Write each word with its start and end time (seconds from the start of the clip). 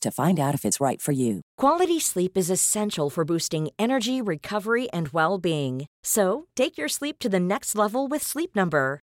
to 0.00 0.10
find 0.10 0.38
out 0.40 0.54
if 0.54 0.64
it's 0.64 0.80
right 0.80 1.00
for 1.00 1.12
you. 1.12 1.40
Quality 1.56 2.00
sleep 2.00 2.36
is 2.36 2.50
essential 2.50 3.10
for 3.10 3.24
boosting 3.24 3.68
energy, 3.78 4.20
recovery, 4.20 4.90
and 4.90 5.08
well 5.08 5.38
being. 5.38 5.86
So, 6.04 6.46
take 6.56 6.78
your 6.78 6.88
sleep 6.88 7.18
to 7.20 7.28
the 7.28 7.40
next 7.40 7.76
level 7.76 8.08
with 8.08 8.22
Sleep 8.22 8.56
Number. 8.56 9.00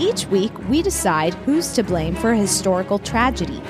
Each 0.00 0.24
week, 0.28 0.52
we 0.70 0.80
decide 0.80 1.34
who's 1.44 1.72
to 1.74 1.82
blame 1.82 2.14
for 2.14 2.30
a 2.30 2.36
historical 2.36 2.98
tragedy. 2.98 3.60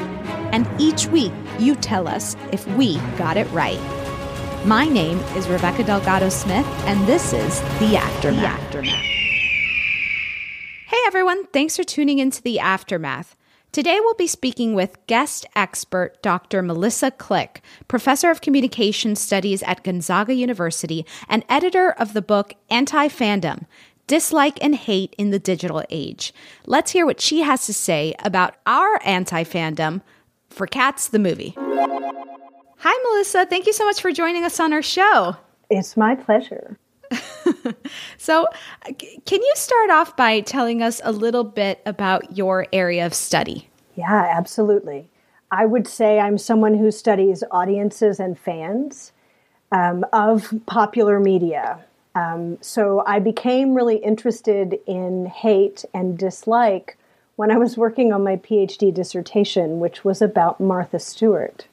And 0.53 0.69
each 0.81 1.09
week, 1.09 1.33
you 1.59 1.75
tell 1.75 2.07
us 2.07 2.37
if 2.53 2.65
we 2.77 2.99
got 3.19 3.37
it 3.37 3.51
right. 3.51 3.81
My 4.65 4.87
name 4.87 5.19
is 5.35 5.49
Rebecca 5.49 5.83
Delgado 5.83 6.29
Smith, 6.29 6.67
and 6.87 7.05
this 7.05 7.33
is 7.33 7.61
The 7.81 7.97
Aftermath. 7.97 8.43
The 8.43 8.47
Aftermath. 8.47 9.05
Hey 10.87 10.99
everyone, 11.05 11.47
thanks 11.47 11.77
for 11.77 11.83
tuning 11.83 12.21
into 12.21 12.41
The 12.41 12.61
Aftermath. 12.61 13.35
Today 13.73 13.99
we'll 14.01 14.15
be 14.15 14.27
speaking 14.27 14.75
with 14.75 14.99
guest 15.07 15.47
expert 15.55 16.21
Dr. 16.23 16.61
Melissa 16.61 17.13
Click, 17.13 17.63
professor 17.87 18.29
of 18.29 18.41
communication 18.41 19.15
studies 19.15 19.63
at 19.63 19.85
Gonzaga 19.85 20.35
University 20.35 21.07
and 21.29 21.45
editor 21.49 21.93
of 21.93 22.13
the 22.13 22.23
book 22.23 22.55
Anti 22.69 23.07
Fandom 23.07 23.67
Dislike 24.11 24.59
and 24.61 24.75
Hate 24.75 25.15
in 25.19 25.31
the 25.31 25.39
Digital 25.39 25.85
Age. 25.89 26.35
Let's 26.67 26.91
hear 26.91 27.07
what 27.07 27.21
she 27.21 27.43
has 27.43 27.65
to 27.67 27.73
say 27.73 28.13
about 28.25 28.57
our 28.67 29.01
anti 29.05 29.45
fandom 29.45 30.03
for 30.49 30.67
Cats 30.67 31.07
the 31.07 31.21
movie. 31.21 31.55
Hi, 31.57 33.05
Melissa. 33.05 33.47
Thank 33.47 33.69
you 33.69 33.73
so 33.73 33.87
much 33.87 34.01
for 34.01 34.11
joining 34.11 34.43
us 34.43 34.59
on 34.59 34.73
our 34.73 34.83
show. 34.83 35.37
It's 35.71 35.97
my 35.97 36.17
pleasure. 36.17 36.77
So, 38.19 38.47
can 39.27 39.43
you 39.43 39.53
start 39.55 39.91
off 39.91 40.17
by 40.17 40.41
telling 40.41 40.83
us 40.83 41.01
a 41.05 41.13
little 41.13 41.45
bit 41.45 41.81
about 41.87 42.37
your 42.37 42.67
area 42.73 43.07
of 43.07 43.15
study? 43.15 43.69
Yeah, 43.95 44.33
absolutely. 44.37 45.09
I 45.53 45.67
would 45.67 45.87
say 45.87 46.19
I'm 46.19 46.37
someone 46.37 46.75
who 46.75 46.91
studies 46.91 47.45
audiences 47.53 48.19
and 48.19 48.37
fans 48.37 49.13
um, 49.71 50.05
of 50.13 50.53
popular 50.67 51.21
media. 51.21 51.85
Um, 52.15 52.59
so 52.61 53.03
I 53.07 53.19
became 53.19 53.75
really 53.75 53.97
interested 53.97 54.79
in 54.87 55.27
hate 55.27 55.85
and 55.95 56.19
dislike 56.19 56.97
when 57.37 57.51
I 57.51 57.59
was 57.59 57.77
working 57.77 58.13
on 58.13 58.25
my 58.25 58.37
PhD 58.37 58.93
dissertation, 58.93 59.79
which 59.81 60.05
was 60.05 60.21
about 60.21 60.61
Martha 60.61 60.99
Stewart. 60.99 61.67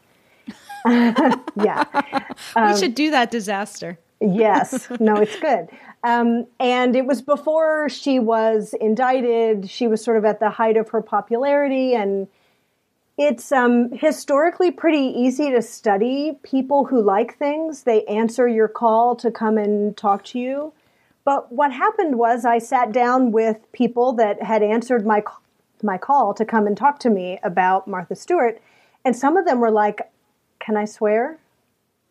yeah. 0.86 1.84
we 2.56 2.78
should 2.78 2.96
do 2.96 3.12
that 3.12 3.32
disaster. 3.32 3.98
yes 4.20 4.88
no 5.00 5.16
it's 5.16 5.40
good 5.40 5.68
um, 6.04 6.48
and 6.60 6.96
it 6.96 7.06
was 7.06 7.22
before 7.22 7.88
she 7.90 8.18
was 8.18 8.74
indicted 8.82 9.70
she 9.70 9.88
was 9.88 10.04
sort 10.04 10.18
of 10.18 10.26
at 10.26 10.40
the 10.40 10.50
height 10.50 10.76
of 10.76 10.90
her 10.90 11.02
popularity 11.02 11.94
and 11.94 12.28
it's 13.18 13.52
um, 13.52 13.92
historically 13.94 14.70
pretty 14.70 15.00
easy 15.00 15.50
to 15.50 15.62
study 15.62 16.38
people 16.44 16.86
who 16.86 17.02
like 17.02 17.38
things 17.38 17.84
they 17.84 18.04
answer 18.06 18.48
your 18.48 18.68
call 18.68 19.16
to 19.16 19.32
come 19.32 19.58
and 19.58 19.98
talk 19.98 20.24
to 20.26 20.40
you 20.40 20.74
but 21.26 21.52
what 21.52 21.72
happened 21.72 22.18
was 22.18 22.46
i 22.46 22.58
sat 22.60 22.92
down 22.92 23.32
with 23.32 23.58
people 23.72 24.14
that 24.14 24.42
had 24.44 24.62
answered 24.64 25.06
my 25.06 25.24
my 25.84 25.98
call 25.98 26.34
to 26.34 26.46
come 26.46 26.68
and 26.68 26.78
talk 26.78 27.00
to 27.00 27.10
me 27.10 27.40
about 27.44 27.88
martha 27.88 28.16
stewart 28.16 28.62
and 29.04 29.16
some 29.16 29.36
of 29.38 29.46
them 29.46 29.60
were 29.60 29.72
like 29.72 30.02
can 30.60 30.78
i 30.78 30.86
swear 30.86 31.38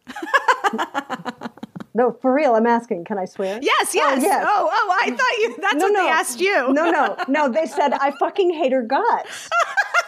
no, 1.95 2.13
for 2.21 2.33
real, 2.33 2.55
I'm 2.55 2.67
asking. 2.67 3.05
Can 3.05 3.19
I 3.19 3.25
swear? 3.25 3.59
Yes, 3.63 3.95
yes. 3.95 4.23
yes. 4.23 4.45
Oh, 4.47 4.71
oh, 4.73 4.99
I 5.03 5.11
thought 5.11 5.39
you. 5.39 5.57
That's 5.61 5.75
No, 5.77 5.87
what 5.87 5.93
no. 5.93 6.03
they 6.05 6.09
asked 6.09 6.41
you. 6.41 6.73
No, 6.73 6.91
no, 6.91 7.17
no. 7.29 7.49
They 7.49 7.67
said 7.67 7.93
I 8.01 8.13
fucking 8.13 8.53
hate 8.53 8.73
her 8.73 8.83
guts. 8.83 9.49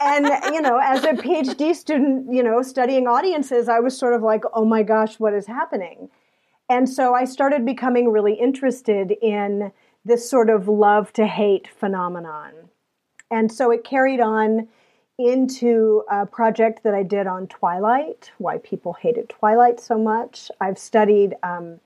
And 0.01 0.27
you 0.53 0.61
know, 0.61 0.79
as 0.83 1.05
a 1.05 1.13
PhD 1.13 1.75
student, 1.75 2.33
you 2.33 2.43
know, 2.43 2.63
studying 2.63 3.07
audiences, 3.07 3.69
I 3.69 3.81
was 3.81 3.97
sort 3.97 4.15
of 4.15 4.23
like, 4.23 4.45
oh 4.55 4.65
my 4.65 4.83
gosh, 4.83 5.19
what 5.19 5.35
is 5.35 5.47
happening? 5.47 6.09
And 6.69 6.89
so 6.89 7.15
I 7.15 7.25
started 7.25 7.65
becoming 7.65 8.11
really 8.11 8.35
interested 8.35 9.13
in 9.23 9.73
this 10.05 10.29
sort 10.29 10.51
of 10.51 10.69
love 10.69 11.13
to 11.15 11.27
hate 11.27 11.69
phenomenon. 11.69 12.53
And 13.31 13.51
so 13.53 13.71
it 13.71 13.85
carried 13.85 14.21
on 14.21 14.69
into 15.19 16.05
a 16.09 16.25
project 16.25 16.85
that 16.85 16.95
I 16.95 17.03
did 17.03 17.27
on 17.27 17.49
Twilight, 17.49 18.31
why 18.39 18.59
people 18.59 18.93
hated 18.93 19.29
Twilight 19.29 19.81
so 19.81 19.99
much. 19.99 20.51
I've 20.61 20.79
studied 20.79 21.35
um, 21.43 21.81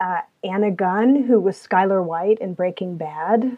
uh, 0.00 0.20
Anna 0.42 0.70
Gunn, 0.70 1.22
who 1.22 1.38
was 1.38 1.56
Skyler 1.56 2.04
White 2.04 2.38
in 2.40 2.54
Breaking 2.54 2.96
Bad. 2.96 3.56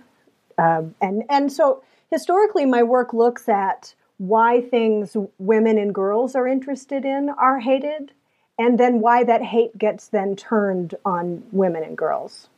Um, 0.58 0.94
and 1.00 1.25
and 1.30 1.50
so 1.50 1.82
historically, 2.12 2.67
my 2.67 2.82
work 2.82 3.12
looks 3.12 3.49
at 3.49 3.94
why 4.19 4.61
things 4.61 5.17
women 5.38 5.79
and 5.79 5.94
girls 5.94 6.37
are 6.37 6.47
interested 6.47 7.05
in 7.05 7.31
are 7.31 7.59
hated, 7.59 8.12
and 8.59 8.79
then 8.79 9.00
why 9.00 9.25
that 9.25 9.43
hate 9.43 9.76
gets 9.76 10.09
then 10.09 10.37
turned 10.37 10.94
on 11.05 11.43
women 11.50 11.82
and 11.82 11.97
girls. 11.97 12.49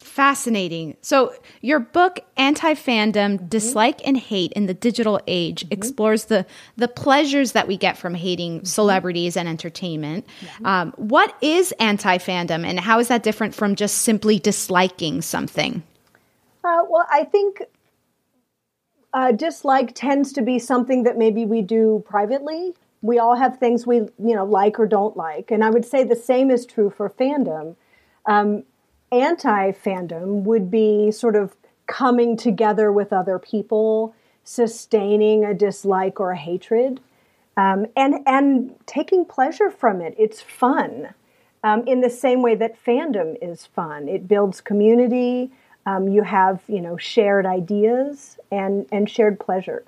Fascinating. 0.00 0.96
So, 1.02 1.34
your 1.60 1.78
book, 1.78 2.20
Anti 2.38 2.72
Fandom 2.72 3.36
mm-hmm. 3.36 3.46
Dislike 3.48 4.00
and 4.06 4.16
Hate 4.16 4.50
in 4.52 4.64
the 4.64 4.72
Digital 4.72 5.20
Age, 5.26 5.64
mm-hmm. 5.64 5.74
explores 5.74 6.24
the, 6.24 6.46
the 6.76 6.88
pleasures 6.88 7.52
that 7.52 7.68
we 7.68 7.76
get 7.76 7.98
from 7.98 8.14
hating 8.14 8.58
mm-hmm. 8.58 8.64
celebrities 8.64 9.36
and 9.36 9.46
entertainment. 9.46 10.26
Um, 10.64 10.92
what 10.96 11.36
is 11.42 11.72
anti 11.72 12.16
fandom, 12.16 12.64
and 12.64 12.80
how 12.80 12.98
is 12.98 13.08
that 13.08 13.22
different 13.22 13.54
from 13.54 13.74
just 13.74 13.98
simply 13.98 14.38
disliking 14.38 15.20
something? 15.20 15.82
Uh, 16.64 16.80
well, 16.88 17.06
I 17.10 17.24
think 17.24 17.62
uh, 19.12 19.32
dislike 19.32 19.94
tends 19.94 20.32
to 20.32 20.42
be 20.42 20.58
something 20.58 21.02
that 21.02 21.18
maybe 21.18 21.44
we 21.44 21.62
do 21.62 22.04
privately. 22.06 22.74
We 23.02 23.18
all 23.18 23.36
have 23.36 23.58
things 23.58 23.86
we, 23.86 23.96
you 23.96 24.34
know, 24.34 24.44
like 24.44 24.78
or 24.78 24.86
don't 24.86 25.16
like, 25.16 25.50
and 25.50 25.64
I 25.64 25.70
would 25.70 25.84
say 25.84 26.04
the 26.04 26.16
same 26.16 26.50
is 26.50 26.66
true 26.66 26.90
for 26.90 27.08
fandom. 27.08 27.76
Um, 28.26 28.64
anti 29.10 29.72
fandom 29.72 30.42
would 30.44 30.70
be 30.70 31.10
sort 31.10 31.34
of 31.34 31.56
coming 31.86 32.36
together 32.36 32.92
with 32.92 33.12
other 33.12 33.38
people, 33.38 34.14
sustaining 34.44 35.44
a 35.44 35.54
dislike 35.54 36.20
or 36.20 36.32
a 36.32 36.36
hatred, 36.36 37.00
um, 37.56 37.86
and 37.96 38.16
and 38.26 38.74
taking 38.86 39.24
pleasure 39.24 39.70
from 39.70 40.00
it. 40.00 40.14
It's 40.18 40.40
fun. 40.40 41.14
Um, 41.62 41.86
in 41.86 42.00
the 42.00 42.08
same 42.08 42.40
way 42.40 42.54
that 42.54 42.82
fandom 42.82 43.36
is 43.42 43.66
fun, 43.66 44.08
it 44.08 44.28
builds 44.28 44.60
community. 44.60 45.50
Um, 45.86 46.08
you 46.08 46.22
have 46.22 46.60
you 46.68 46.80
know 46.80 46.96
shared 46.96 47.46
ideas 47.46 48.38
and 48.50 48.86
and 48.92 49.08
shared 49.08 49.40
pleasure. 49.40 49.84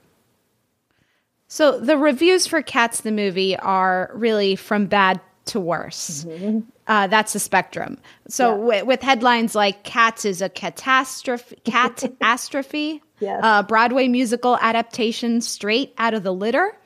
So 1.49 1.79
the 1.79 1.99
reviews 1.99 2.47
for 2.47 2.62
Cats 2.62 3.03
the 3.03 3.12
movie 3.12 3.56
are 3.59 4.11
really 4.15 4.56
from 4.56 4.87
bad 4.87 5.21
to 5.47 5.61
worse. 5.61 6.25
Mm-hmm. 6.25 6.61
Uh, 6.87 7.06
that's 7.09 7.33
the 7.35 7.39
spectrum. 7.39 7.99
So 8.29 8.50
yeah. 8.50 8.56
w- 8.56 8.85
with 8.87 9.03
headlines 9.03 9.55
like 9.55 9.85
"Cats 9.85 10.25
is 10.25 10.41
a 10.41 10.49
catastrophe," 10.49 11.56
catastrophe, 11.65 13.03
yes. 13.21 13.41
uh, 13.43 13.62
Broadway 13.62 14.09
musical 14.09 14.56
adaptation 14.61 15.41
straight 15.41 15.94
out 15.99 16.15
of 16.15 16.23
the 16.23 16.33
litter. 16.33 16.77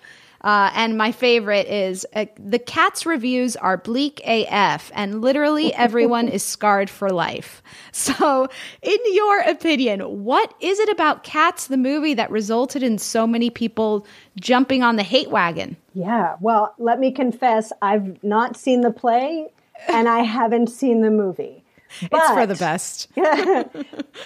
Uh, 0.46 0.70
and 0.76 0.96
my 0.96 1.10
favorite 1.10 1.66
is 1.66 2.06
uh, 2.14 2.25
the 2.38 2.60
Cats 2.60 3.04
reviews 3.04 3.56
are 3.56 3.76
bleak 3.76 4.20
AF, 4.25 4.93
and 4.94 5.20
literally 5.20 5.75
everyone 5.75 6.28
is 6.28 6.44
scarred 6.44 6.88
for 6.88 7.10
life. 7.10 7.62
So, 7.96 8.46
in 8.82 8.98
your 9.12 9.40
opinion, 9.40 10.00
what 10.00 10.52
is 10.60 10.78
it 10.78 10.90
about 10.90 11.25
Cats, 11.25 11.66
the 11.66 11.78
movie, 11.78 12.12
that 12.12 12.31
resulted 12.31 12.82
in 12.82 12.98
so 12.98 13.26
many 13.26 13.48
people 13.48 14.06
jumping 14.38 14.82
on 14.82 14.96
the 14.96 15.02
hate 15.02 15.31
wagon? 15.31 15.78
Yeah, 15.94 16.37
well, 16.40 16.75
let 16.78 17.00
me 17.00 17.10
confess, 17.10 17.72
I've 17.81 18.22
not 18.22 18.54
seen 18.54 18.82
the 18.82 18.90
play 18.90 19.48
and 19.88 20.10
I 20.10 20.20
haven't 20.25 20.69
seen 20.69 21.00
the 21.00 21.10
movie. 21.10 21.64
But, 22.10 22.20
it's 22.22 22.31
for 22.32 22.46
the 22.46 22.54
best. 22.54 23.08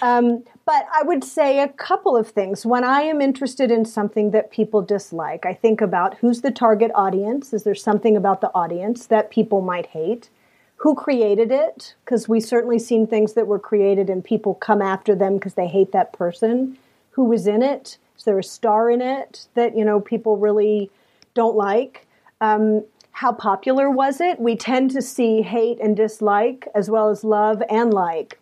um, 0.01 0.43
but 0.65 0.87
I 0.93 1.03
would 1.03 1.23
say 1.23 1.59
a 1.59 1.67
couple 1.67 2.15
of 2.15 2.29
things. 2.29 2.65
When 2.65 2.83
I 2.83 3.01
am 3.01 3.21
interested 3.21 3.71
in 3.71 3.85
something 3.85 4.31
that 4.31 4.51
people 4.51 4.81
dislike, 4.81 5.45
I 5.45 5.53
think 5.53 5.81
about 5.81 6.17
who's 6.17 6.41
the 6.41 6.51
target 6.51 6.91
audience. 6.93 7.53
Is 7.53 7.63
there 7.63 7.75
something 7.75 8.15
about 8.15 8.41
the 8.41 8.51
audience 8.53 9.07
that 9.07 9.31
people 9.31 9.61
might 9.61 9.87
hate? 9.87 10.29
Who 10.77 10.95
created 10.95 11.51
it? 11.51 11.95
Because 12.05 12.27
we 12.27 12.39
certainly 12.39 12.79
seen 12.79 13.05
things 13.05 13.33
that 13.33 13.47
were 13.47 13.59
created 13.59 14.09
and 14.09 14.23
people 14.23 14.55
come 14.55 14.81
after 14.81 15.15
them 15.15 15.35
because 15.35 15.53
they 15.55 15.67
hate 15.67 15.91
that 15.91 16.13
person. 16.13 16.77
Who 17.11 17.25
was 17.25 17.47
in 17.47 17.61
it? 17.61 17.97
Is 18.17 18.23
there 18.23 18.39
a 18.39 18.43
star 18.43 18.89
in 18.89 19.01
it 19.01 19.47
that 19.55 19.75
you 19.75 19.83
know 19.83 19.99
people 19.99 20.37
really 20.37 20.89
don't 21.33 21.55
like? 21.55 22.07
Um, 22.39 22.83
how 23.11 23.31
popular 23.31 23.89
was 23.89 24.21
it? 24.21 24.39
We 24.39 24.55
tend 24.55 24.91
to 24.91 25.01
see 25.01 25.41
hate 25.41 25.79
and 25.79 25.95
dislike 25.95 26.67
as 26.73 26.89
well 26.89 27.09
as 27.09 27.23
love 27.23 27.61
and 27.69 27.93
like 27.93 28.39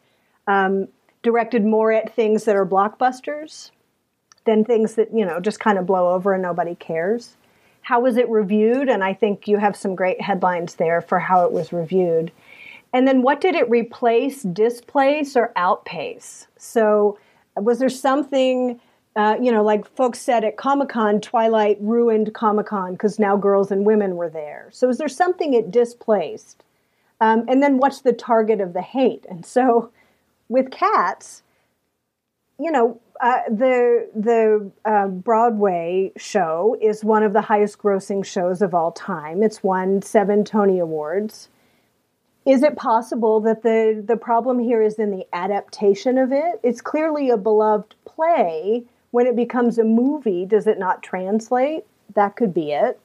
um, 0.48 0.88
directed 1.24 1.66
more 1.66 1.92
at 1.92 2.16
things 2.16 2.46
that 2.46 2.56
are 2.56 2.66
blockbusters 2.66 3.72
than 4.46 4.64
things 4.64 4.96
that, 4.96 5.14
you 5.14 5.26
know, 5.26 5.40
just 5.40 5.60
kind 5.60 5.78
of 5.78 5.86
blow 5.86 6.14
over 6.14 6.34
and 6.34 6.42
nobody 6.42 6.76
cares. 6.76 7.36
How 7.82 8.00
was 8.00 8.18
it 8.18 8.30
reviewed? 8.30 8.90
And 8.90 9.04
I 9.04 9.14
think 9.14 9.48
you 9.48 9.58
have 9.58 9.76
some 9.76 9.96
great 9.96 10.22
headlines 10.22 10.76
there 10.76 11.02
for 11.02 11.20
how 11.20 11.46
it 11.46 11.52
was 11.52 11.74
reviewed. 11.74 12.32
And 12.94 13.08
then 13.08 13.22
what 13.22 13.42
did 13.42 13.56
it 13.56 13.70
replace, 13.70 14.44
displace, 14.44 15.36
or 15.36 15.52
outpace? 15.56 16.48
So 16.58 17.20
was 17.56 17.80
there 17.80 17.90
something 17.90 18.80
uh, 19.16 19.36
you 19.42 19.52
know, 19.52 19.64
like 19.64 19.86
folks 19.96 20.20
said 20.20 20.46
at 20.46 20.56
Comic 20.56 20.88
Con, 20.90 21.20
Twilight 21.20 21.78
ruined 21.82 22.34
Comic 22.34 22.68
Con 22.68 22.94
because 22.94 23.20
now 23.20 23.36
girls 23.36 23.70
and 23.72 23.86
women 23.86 24.16
were 24.16 24.30
there. 24.30 24.70
So 24.72 24.88
is 24.88 24.98
there 24.98 25.10
something 25.10 25.54
it 25.54 25.72
displaced? 25.72 26.64
Um, 27.20 27.44
and 27.50 27.62
then 27.62 27.80
what's 27.80 28.02
the 28.02 28.14
target 28.14 28.62
of 28.62 28.74
the 28.74 28.82
hate? 28.82 29.26
And 29.30 29.46
so 29.46 29.92
with 30.50 30.72
cats, 30.72 31.44
you 32.60 32.72
know, 32.72 33.00
uh, 33.22 33.42
the 33.50 34.10
the 34.16 34.72
uh, 34.86 35.08
Broadway 35.08 36.12
show 36.18 36.76
is 36.82 37.04
one 37.04 37.24
of 37.24 37.34
the 37.34 37.42
highest 37.42 37.78
grossing 37.78 38.26
shows 38.26 38.62
of 38.62 38.74
all 38.74 38.92
time. 38.92 39.44
It's 39.44 39.64
won 39.64 40.02
seven 40.02 40.44
Tony 40.44 40.80
Awards. 40.80 41.50
Is 42.46 42.64
it 42.64 42.76
possible 42.76 43.40
that 43.42 43.64
the 43.64 44.04
the 44.06 44.18
problem 44.18 44.60
here 44.60 44.82
is 44.82 44.96
in 44.96 45.12
the 45.12 45.26
adaptation 45.34 46.18
of 46.18 46.32
it? 46.32 46.60
It's 46.64 46.82
clearly 46.82 47.30
a 47.30 47.38
beloved 47.38 47.96
play 48.06 48.86
when 49.12 49.28
it 49.28 49.36
becomes 49.36 49.78
a 49.78 49.84
movie, 49.84 50.46
does 50.46 50.68
it 50.68 50.78
not 50.78 51.04
translate? 51.04 51.86
That 52.16 52.36
could 52.36 52.54
be 52.54 52.72
it. 52.72 53.00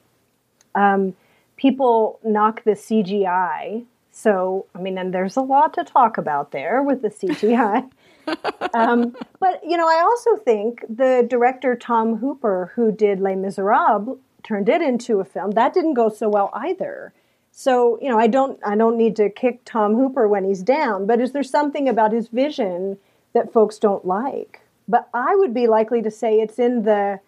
Um, 0.75 1.15
people 1.55 2.19
knock 2.23 2.63
the 2.63 2.71
CGI. 2.71 3.85
So, 4.17 4.65
I 4.73 4.79
mean, 4.79 4.97
and 4.97 5.13
there's 5.13 5.35
a 5.35 5.41
lot 5.41 5.73
to 5.73 5.83
talk 5.83 6.17
about 6.17 6.51
there 6.51 6.81
with 6.81 7.01
the 7.01 7.09
CGI. 7.09 7.89
um, 8.73 9.15
but, 9.39 9.61
you 9.63 9.75
know, 9.75 9.87
I 9.87 10.01
also 10.01 10.37
think 10.37 10.83
the 10.87 11.27
director 11.29 11.75
Tom 11.75 12.15
Hooper, 12.15 12.71
who 12.75 12.91
did 12.91 13.19
Les 13.19 13.35
Miserables, 13.35 14.17
turned 14.43 14.69
it 14.69 14.81
into 14.81 15.19
a 15.19 15.25
film. 15.25 15.51
That 15.51 15.73
didn't 15.73 15.95
go 15.95 16.07
so 16.09 16.29
well 16.29 16.49
either. 16.53 17.13
So, 17.51 17.99
you 18.01 18.09
know, 18.09 18.17
I 18.17 18.27
don't 18.27 18.59
I 18.65 18.75
don't 18.75 18.97
need 18.97 19.15
to 19.17 19.29
kick 19.29 19.61
Tom 19.65 19.95
Hooper 19.95 20.27
when 20.27 20.45
he's 20.45 20.61
down, 20.61 21.05
but 21.05 21.21
is 21.21 21.31
there 21.31 21.43
something 21.43 21.87
about 21.87 22.11
his 22.11 22.27
vision 22.27 22.97
that 23.33 23.53
folks 23.53 23.77
don't 23.77 24.05
like? 24.05 24.61
but 24.87 25.09
I 25.13 25.35
would 25.35 25.53
be 25.53 25.67
likely 25.67 26.01
to 26.01 26.11
say 26.11 26.39
it's 26.39 26.59
in 26.59 26.83
the 26.83 27.19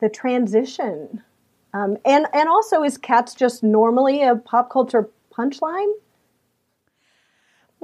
the 0.00 0.08
transition. 0.08 1.22
Um, 1.72 1.98
and 2.04 2.26
and 2.32 2.48
also, 2.48 2.82
is 2.82 2.98
cats 2.98 3.34
just 3.34 3.62
normally 3.62 4.22
a 4.22 4.36
pop 4.36 4.70
culture 4.70 5.08
punchline? 5.32 5.92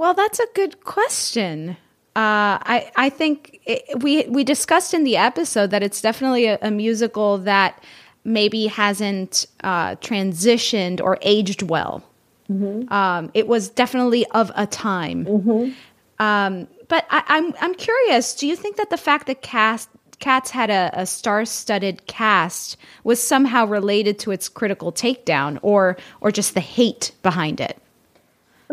Well, 0.03 0.15
that's 0.15 0.41
a 0.41 0.47
good 0.55 0.83
question. 0.83 1.77
Uh, 2.17 2.59
I 2.59 2.91
I 2.97 3.09
think 3.09 3.61
it, 3.65 4.03
we 4.03 4.27
we 4.27 4.43
discussed 4.43 4.95
in 4.95 5.05
the 5.05 5.17
episode 5.17 5.71
that 5.71 5.85
it's 5.85 6.01
definitely 6.01 6.47
a, 6.47 6.59
a 6.61 6.73
musical 6.73 7.39
that 7.39 7.81
maybe 8.25 8.67
hasn't 8.67 9.47
uh, 9.63 9.95
transitioned 9.95 11.01
or 11.01 11.19
aged 11.23 11.63
well. 11.63 12.03
Mm-hmm. 12.51 12.93
Um, 12.93 13.31
it 13.33 13.47
was 13.47 13.69
definitely 13.69 14.27
of 14.33 14.51
a 14.57 14.67
time. 14.67 15.25
Mm-hmm. 15.25 15.71
Um, 16.19 16.67
but 16.89 17.07
I, 17.09 17.19
am 17.19 17.25
I'm, 17.29 17.55
I'm 17.61 17.75
curious. 17.77 18.35
Do 18.35 18.49
you 18.49 18.57
think 18.57 18.79
that 18.79 18.91
the 18.91 18.97
fact 18.97 19.29
that 19.29 19.41
cast 19.41 19.89
Cats 20.19 20.51
had 20.51 20.69
a, 20.69 20.91
a 20.95 21.07
star-studded 21.07 22.09
cast 22.09 22.77
was 23.05 23.23
somehow 23.23 23.67
related 23.67 24.19
to 24.21 24.33
its 24.33 24.49
critical 24.49 24.91
takedown, 24.91 25.61
or 25.63 25.97
or 26.21 26.33
just 26.33 26.55
the 26.55 26.61
hate 26.61 27.13
behind 27.23 27.61
it? 27.61 27.79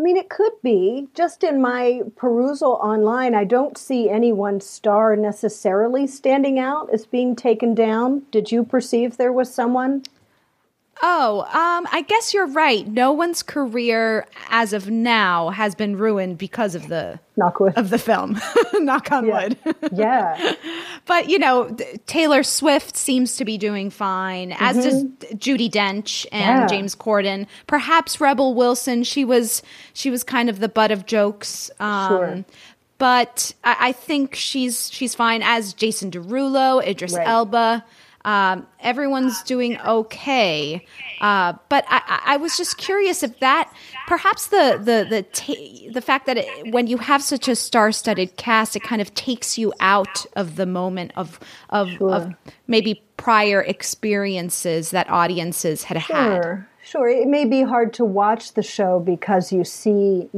I 0.00 0.02
mean, 0.02 0.16
it 0.16 0.30
could 0.30 0.54
be. 0.62 1.08
Just 1.12 1.44
in 1.44 1.60
my 1.60 2.00
perusal 2.16 2.78
online, 2.82 3.34
I 3.34 3.44
don't 3.44 3.76
see 3.76 4.08
any 4.08 4.32
one 4.32 4.62
star 4.62 5.14
necessarily 5.14 6.06
standing 6.06 6.58
out 6.58 6.88
as 6.90 7.04
being 7.04 7.36
taken 7.36 7.74
down. 7.74 8.22
Did 8.30 8.50
you 8.50 8.64
perceive 8.64 9.18
there 9.18 9.30
was 9.30 9.52
someone? 9.52 10.04
Oh, 11.02 11.42
um, 11.42 11.88
I 11.90 12.02
guess 12.02 12.34
you're 12.34 12.46
right. 12.46 12.86
No 12.86 13.12
one's 13.12 13.42
career 13.42 14.26
as 14.50 14.72
of 14.72 14.90
now 14.90 15.48
has 15.50 15.74
been 15.74 15.96
ruined 15.96 16.36
because 16.36 16.74
of 16.74 16.88
the 16.88 17.18
of 17.76 17.88
the 17.88 17.98
film. 17.98 18.38
Knock 18.74 19.10
on 19.10 19.26
yeah. 19.26 19.42
wood. 19.42 19.58
yeah. 19.92 20.54
But 21.06 21.28
you 21.28 21.38
know, 21.38 21.74
Taylor 22.06 22.42
Swift 22.42 22.96
seems 22.96 23.36
to 23.36 23.44
be 23.44 23.58
doing 23.58 23.90
fine, 23.90 24.52
as 24.58 24.76
mm-hmm. 24.76 25.14
does 25.16 25.30
Judi 25.38 25.68
Dench 25.68 26.26
and 26.30 26.60
yeah. 26.60 26.66
James 26.66 26.94
Corden. 26.94 27.46
Perhaps 27.66 28.20
Rebel 28.20 28.54
Wilson. 28.54 29.02
She 29.02 29.24
was 29.24 29.62
she 29.92 30.10
was 30.10 30.22
kind 30.22 30.48
of 30.48 30.60
the 30.60 30.68
butt 30.68 30.90
of 30.92 31.06
jokes. 31.06 31.70
Um, 31.80 32.08
sure. 32.08 32.44
But 32.98 33.54
I, 33.64 33.76
I, 33.80 33.92
think 33.92 34.34
she's 34.34 34.92
she's 34.92 35.14
fine 35.14 35.42
as 35.42 35.72
Jason 35.72 36.10
Derulo, 36.10 36.86
Idris 36.86 37.14
right. 37.14 37.26
Elba. 37.26 37.84
Um, 38.22 38.66
everyone's 38.80 39.42
doing 39.44 39.80
okay, 39.80 40.84
uh, 41.22 41.54
but 41.70 41.86
I, 41.88 42.20
I, 42.26 42.36
was 42.36 42.54
just 42.54 42.76
curious 42.76 43.22
if 43.22 43.40
that 43.40 43.72
perhaps 44.06 44.48
the 44.48 44.78
the 44.78 45.06
the 45.08 45.22
ta- 45.22 45.92
the 45.92 46.02
fact 46.02 46.26
that 46.26 46.36
it, 46.36 46.70
when 46.70 46.86
you 46.86 46.98
have 46.98 47.22
such 47.22 47.48
a 47.48 47.56
star-studded 47.56 48.36
cast, 48.36 48.76
it 48.76 48.82
kind 48.82 49.00
of 49.00 49.14
takes 49.14 49.56
you 49.56 49.72
out 49.80 50.26
of 50.36 50.56
the 50.56 50.66
moment 50.66 51.12
of 51.16 51.40
of, 51.70 51.88
sure. 51.92 52.10
of 52.10 52.34
maybe 52.66 53.02
prior 53.16 53.62
experiences 53.62 54.90
that 54.90 55.08
audiences 55.08 55.84
had 55.84 56.02
sure. 56.02 56.16
had. 56.16 56.66
Sure, 56.82 57.08
it 57.08 57.26
may 57.26 57.46
be 57.46 57.62
hard 57.62 57.94
to 57.94 58.04
watch 58.04 58.52
the 58.52 58.62
show 58.62 59.00
because 59.00 59.50
you 59.50 59.64
see. 59.64 60.28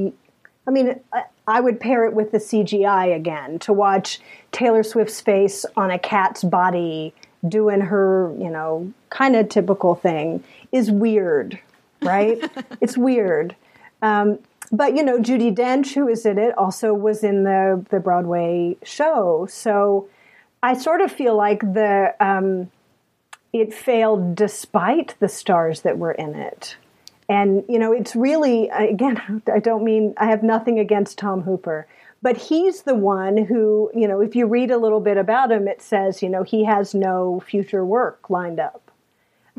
I 0.69 0.71
mean, 0.71 1.01
I 1.49 1.61
would 1.61 1.81
pair 1.81 2.05
it 2.05 2.15
with 2.15 2.31
the 2.31 2.39
CGI 2.39 3.17
again 3.17 3.59
to 3.61 3.73
watch 3.73 4.21
Taylor 4.53 4.85
Swift's 4.85 5.21
face 5.21 5.67
on 5.77 5.91
a 5.91 5.99
cat's 5.99 6.45
body 6.45 7.13
doing 7.47 7.81
her, 7.81 8.35
you 8.39 8.51
know, 8.51 8.93
kind 9.11 9.37
of 9.37 9.49
typical 9.49 9.95
thing 9.95 10.43
is 10.71 10.91
weird, 10.91 11.59
right? 12.03 12.39
it's 12.81 12.97
weird. 12.97 13.57
Um, 14.01 14.39
but 14.71 14.97
you 14.97 15.03
know, 15.03 15.19
Judi 15.19 15.55
Dench, 15.55 15.95
who 15.95 16.09
is 16.09 16.25
in 16.25 16.39
it, 16.39 16.57
also 16.57 16.95
was 16.95 17.23
in 17.23 17.45
the 17.45 17.85
the 17.91 18.01
Broadway 18.01 18.77
show. 18.83 19.47
So 19.51 20.09
I 20.63 20.75
sort 20.75 21.01
of 21.01 21.13
feel 21.13 21.37
like 21.37 21.61
the 21.61 22.15
um, 22.21 22.71
it 23.53 23.75
failed 23.75 24.35
despite 24.35 25.15
the 25.21 25.29
stars 25.29 25.83
that 25.83 25.99
were 25.99 26.13
in 26.13 26.35
it. 26.35 26.77
And, 27.29 27.65
you 27.69 27.79
know, 27.79 27.93
it's 27.93 28.17
really, 28.17 28.69
again, 28.69 29.43
I 29.53 29.59
don't 29.59 29.85
mean, 29.85 30.15
I 30.17 30.27
have 30.27 30.43
nothing 30.43 30.79
against 30.79 31.19
Tom 31.19 31.43
Hooper, 31.43 31.87
but 32.23 32.37
he's 32.37 32.83
the 32.83 32.95
one 32.95 33.37
who, 33.37 33.91
you 33.95 34.07
know, 34.07 34.21
if 34.21 34.37
you 34.37 34.47
read 34.47 34.71
a 34.71 34.79
little 34.79 35.01
bit 35.01 35.17
about 35.17 35.51
him, 35.51 35.67
it 35.67 35.83
says, 35.83 36.23
you 36.23 36.29
know, 36.29 36.45
he 36.45 36.65
has 36.65 36.95
no 36.95 37.41
future 37.41 37.85
work 37.85 38.31
lined 38.31 38.61
up. 38.61 38.91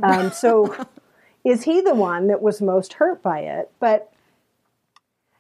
Um, 0.02 0.32
so 0.32 0.74
is 1.44 1.64
he 1.64 1.82
the 1.82 1.94
one 1.94 2.28
that 2.28 2.42
was 2.42 2.62
most 2.62 2.94
hurt 2.94 3.22
by 3.22 3.40
it? 3.40 3.70
But, 3.82 4.12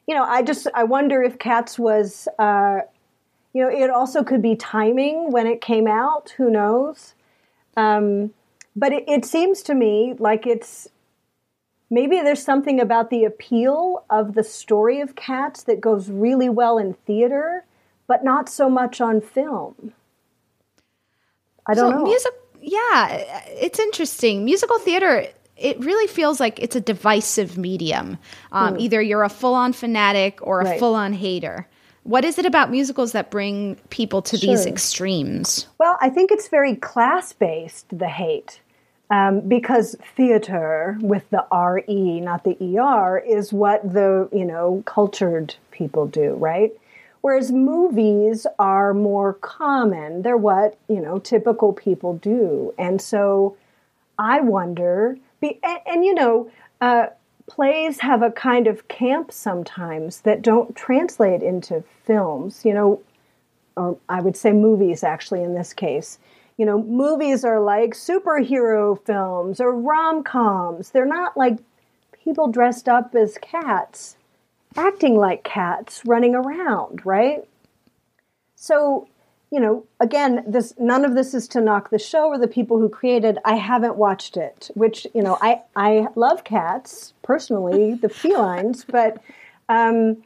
you 0.05 0.13
know, 0.13 0.23
I 0.23 0.43
just, 0.43 0.67
I 0.75 0.83
wonder 0.83 1.23
if 1.23 1.39
Cats 1.39 1.79
was, 1.79 2.27
uh, 2.37 2.79
you 3.53 3.61
know, 3.61 3.69
it 3.69 3.89
also 3.89 4.23
could 4.23 4.41
be 4.41 4.57
timing 4.57 5.31
when 5.31 5.47
it 5.47 5.61
came 5.61 5.87
out. 5.87 6.31
Who 6.37 6.49
knows? 6.49 7.13
Um, 7.77 8.33
but 8.75 8.91
it, 8.91 9.05
it 9.07 9.23
seems 9.23 9.61
to 9.63 9.73
me 9.73 10.15
like 10.19 10.45
it's 10.45 10.89
maybe 11.93 12.19
there's 12.21 12.43
something 12.43 12.79
about 12.79 13.11
the 13.11 13.23
appeal 13.23 14.03
of 14.09 14.33
the 14.33 14.43
story 14.43 14.99
of 14.99 15.15
cats 15.15 15.63
that 15.63 15.79
goes 15.79 16.09
really 16.09 16.49
well 16.49 16.79
in 16.79 16.95
theater, 17.05 17.63
but 18.07 18.23
not 18.23 18.49
so 18.49 18.67
much 18.67 18.99
on 18.99 19.21
film. 19.21 19.93
I 21.67 21.75
don't 21.75 21.91
so 21.91 21.97
know. 21.97 22.03
Music, 22.03 22.33
yeah, 22.61 23.07
it's 23.47 23.79
interesting. 23.79 24.43
Musical 24.43 24.79
theater, 24.79 25.27
it 25.55 25.79
really 25.79 26.07
feels 26.07 26.39
like 26.39 26.59
it's 26.59 26.75
a 26.75 26.81
divisive 26.81 27.59
medium. 27.59 28.17
Um, 28.51 28.73
hmm. 28.73 28.79
Either 28.79 29.01
you're 29.01 29.23
a 29.23 29.29
full 29.29 29.53
on 29.53 29.71
fanatic 29.71 30.39
or 30.41 30.61
a 30.61 30.65
right. 30.65 30.79
full 30.79 30.95
on 30.95 31.13
hater. 31.13 31.67
What 32.01 32.25
is 32.25 32.37
it 32.39 32.45
about 32.45 32.71
musicals 32.71 33.13
that 33.13 33.29
bring 33.29 33.75
people 33.89 34.23
to 34.23 34.37
sure. 34.37 34.49
these 34.49 34.65
extremes? 34.65 35.67
Well, 35.77 35.97
I 36.01 36.09
think 36.09 36.31
it's 36.31 36.49
very 36.49 36.75
class 36.75 37.31
based, 37.31 37.97
the 37.97 38.09
hate. 38.09 38.59
Um, 39.09 39.41
because 39.41 39.95
theater 40.15 40.97
with 41.01 41.29
the 41.29 41.45
re 41.51 42.19
not 42.19 42.43
the 42.43 42.57
er 42.79 43.19
is 43.19 43.53
what 43.53 43.93
the 43.93 44.29
you 44.31 44.45
know 44.45 44.81
cultured 44.85 45.55
people 45.71 46.07
do 46.07 46.33
right? 46.33 46.71
Whereas 47.21 47.51
movies 47.51 48.45
are 48.59 48.93
more 48.93 49.33
common. 49.33 50.23
They're 50.23 50.37
what 50.37 50.77
you 50.87 50.99
know 50.99 51.19
typical 51.19 51.73
people 51.73 52.17
do. 52.17 52.73
And 52.77 53.01
so 53.01 53.57
i 54.17 54.39
wonder 54.39 55.17
be, 55.41 55.59
and, 55.63 55.79
and 55.85 56.05
you 56.05 56.13
know 56.13 56.49
uh, 56.81 57.07
plays 57.47 57.99
have 57.99 58.21
a 58.21 58.31
kind 58.31 58.67
of 58.67 58.87
camp 58.87 59.31
sometimes 59.31 60.21
that 60.21 60.41
don't 60.41 60.75
translate 60.75 61.41
into 61.41 61.83
films 62.05 62.63
you 62.63 62.73
know 62.73 63.01
or 63.75 63.97
i 64.09 64.21
would 64.21 64.37
say 64.37 64.51
movies 64.51 65.03
actually 65.03 65.43
in 65.43 65.53
this 65.53 65.73
case 65.73 66.19
you 66.57 66.65
know, 66.65 66.81
movies 66.81 67.43
are 67.43 67.59
like 67.59 67.91
superhero 67.91 68.99
films 69.05 69.59
or 69.59 69.73
rom 69.73 70.23
coms. 70.23 70.91
They're 70.91 71.05
not 71.05 71.35
like 71.35 71.57
people 72.23 72.47
dressed 72.47 72.87
up 72.87 73.15
as 73.15 73.37
cats, 73.41 74.15
acting 74.75 75.15
like 75.15 75.43
cats, 75.43 76.03
running 76.05 76.35
around, 76.35 77.05
right? 77.05 77.47
So, 78.55 79.07
you 79.51 79.59
know, 79.59 79.85
again, 79.99 80.43
this 80.47 80.73
none 80.79 81.05
of 81.05 81.15
this 81.15 81.33
is 81.33 81.47
to 81.49 81.61
knock 81.61 81.89
the 81.89 81.99
show 81.99 82.27
or 82.27 82.37
the 82.37 82.47
people 82.47 82.79
who 82.79 82.89
created. 82.89 83.37
I 83.45 83.55
haven't 83.55 83.95
watched 83.95 84.37
it, 84.37 84.69
which 84.73 85.05
you 85.13 85.21
know, 85.21 85.37
I 85.41 85.61
I 85.75 86.07
love 86.15 86.43
cats 86.43 87.13
personally, 87.23 87.95
the 87.95 88.09
felines, 88.09 88.85
but 88.87 89.21
um, 89.69 90.23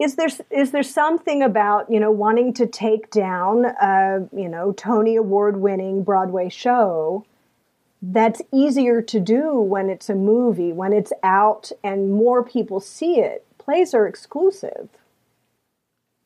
is 0.00 0.16
there 0.16 0.28
is 0.50 0.70
there 0.70 0.82
something 0.82 1.42
about 1.42 1.90
you 1.90 2.00
know 2.00 2.10
wanting 2.10 2.54
to 2.54 2.66
take 2.66 3.10
down 3.10 3.66
a 3.66 4.26
you 4.34 4.48
know 4.48 4.72
Tony 4.72 5.14
Award 5.14 5.58
winning 5.58 6.02
Broadway 6.02 6.48
show 6.48 7.24
that's 8.02 8.40
easier 8.50 9.02
to 9.02 9.20
do 9.20 9.60
when 9.60 9.90
it's 9.90 10.08
a 10.08 10.14
movie 10.14 10.72
when 10.72 10.94
it's 10.94 11.12
out 11.22 11.70
and 11.84 12.10
more 12.10 12.42
people 12.42 12.80
see 12.80 13.20
it? 13.20 13.46
Plays 13.58 13.92
are 13.92 14.06
exclusive. 14.06 14.88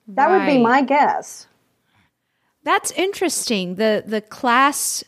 That 0.06 0.26
right. 0.26 0.38
would 0.38 0.52
be 0.52 0.62
my 0.62 0.82
guess. 0.82 1.48
That's 2.62 2.92
interesting. 2.92 3.74
The 3.74 4.04
the 4.06 4.20
class 4.20 5.02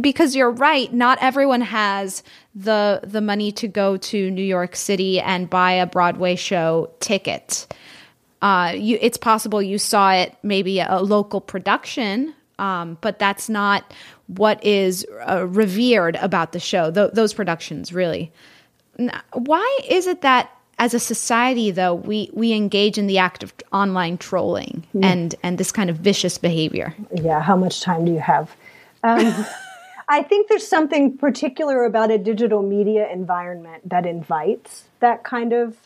because 0.00 0.34
you're 0.34 0.50
right 0.50 0.92
not 0.92 1.18
everyone 1.20 1.60
has 1.60 2.22
the 2.54 3.00
the 3.04 3.20
money 3.20 3.52
to 3.52 3.68
go 3.68 3.96
to 3.96 4.30
New 4.30 4.42
York 4.42 4.74
City 4.76 5.20
and 5.20 5.48
buy 5.48 5.72
a 5.72 5.86
Broadway 5.86 6.36
show 6.36 6.90
ticket. 7.00 7.66
Uh, 8.40 8.72
you, 8.76 8.98
it's 9.00 9.18
possible 9.18 9.60
you 9.60 9.78
saw 9.78 10.12
it 10.12 10.36
maybe 10.44 10.78
a 10.78 11.00
local 11.00 11.40
production 11.40 12.34
um, 12.58 12.98
but 13.00 13.18
that's 13.18 13.48
not 13.48 13.92
what 14.26 14.62
is 14.64 15.06
uh, 15.28 15.46
revered 15.46 16.16
about 16.16 16.52
the 16.52 16.60
show 16.60 16.90
th- 16.90 17.12
those 17.12 17.32
productions 17.32 17.92
really. 17.92 18.32
Why 19.32 19.78
is 19.88 20.06
it 20.06 20.22
that 20.22 20.50
as 20.78 20.94
a 20.94 20.98
society 20.98 21.70
though 21.70 21.94
we 21.94 22.30
we 22.32 22.52
engage 22.52 22.98
in 22.98 23.06
the 23.06 23.18
act 23.18 23.42
of 23.42 23.54
online 23.72 24.18
trolling 24.18 24.84
mm. 24.94 25.04
and 25.04 25.34
and 25.42 25.58
this 25.58 25.70
kind 25.70 25.88
of 25.88 25.96
vicious 25.96 26.36
behavior? 26.38 26.94
Yeah 27.14 27.40
how 27.40 27.56
much 27.56 27.80
time 27.80 28.04
do 28.04 28.12
you 28.12 28.18
have 28.18 28.54
um, 29.02 29.46
I 30.08 30.22
think 30.22 30.48
there's 30.48 30.66
something 30.66 31.18
particular 31.18 31.84
about 31.84 32.10
a 32.10 32.16
digital 32.18 32.62
media 32.62 33.10
environment 33.12 33.88
that 33.90 34.06
invites 34.06 34.84
that 35.00 35.22
kind 35.22 35.52
of 35.52 35.76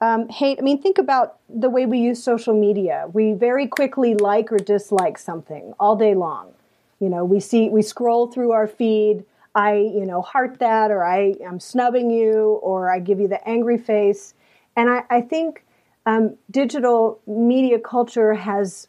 um, 0.00 0.28
hate. 0.28 0.58
I 0.58 0.62
mean, 0.62 0.80
think 0.80 0.98
about 0.98 1.38
the 1.48 1.68
way 1.68 1.84
we 1.84 1.98
use 1.98 2.22
social 2.22 2.58
media. 2.58 3.06
We 3.12 3.32
very 3.32 3.66
quickly 3.66 4.14
like 4.14 4.52
or 4.52 4.58
dislike 4.58 5.18
something 5.18 5.74
all 5.80 5.96
day 5.96 6.14
long. 6.14 6.52
You 7.00 7.08
know, 7.08 7.24
we 7.24 7.40
see, 7.40 7.68
we 7.68 7.82
scroll 7.82 8.28
through 8.28 8.52
our 8.52 8.68
feed. 8.68 9.24
I, 9.56 9.74
you 9.76 10.04
know, 10.04 10.20
heart 10.20 10.58
that, 10.58 10.90
or 10.90 11.04
I 11.04 11.34
am 11.44 11.60
snubbing 11.60 12.10
you, 12.10 12.58
or 12.62 12.90
I 12.90 12.98
give 12.98 13.20
you 13.20 13.28
the 13.28 13.46
angry 13.48 13.78
face. 13.78 14.34
And 14.76 14.90
I, 14.90 15.04
I 15.10 15.20
think 15.20 15.64
um, 16.06 16.36
digital 16.50 17.20
media 17.26 17.78
culture 17.78 18.34
has 18.34 18.88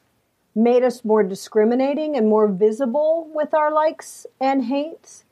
made 0.56 0.84
us 0.84 1.04
more 1.04 1.22
discriminating 1.22 2.16
and 2.16 2.28
more 2.28 2.48
visible 2.48 3.30
with 3.34 3.54
our 3.54 3.72
likes 3.72 4.26
and 4.40 4.66
hates. 4.66 5.26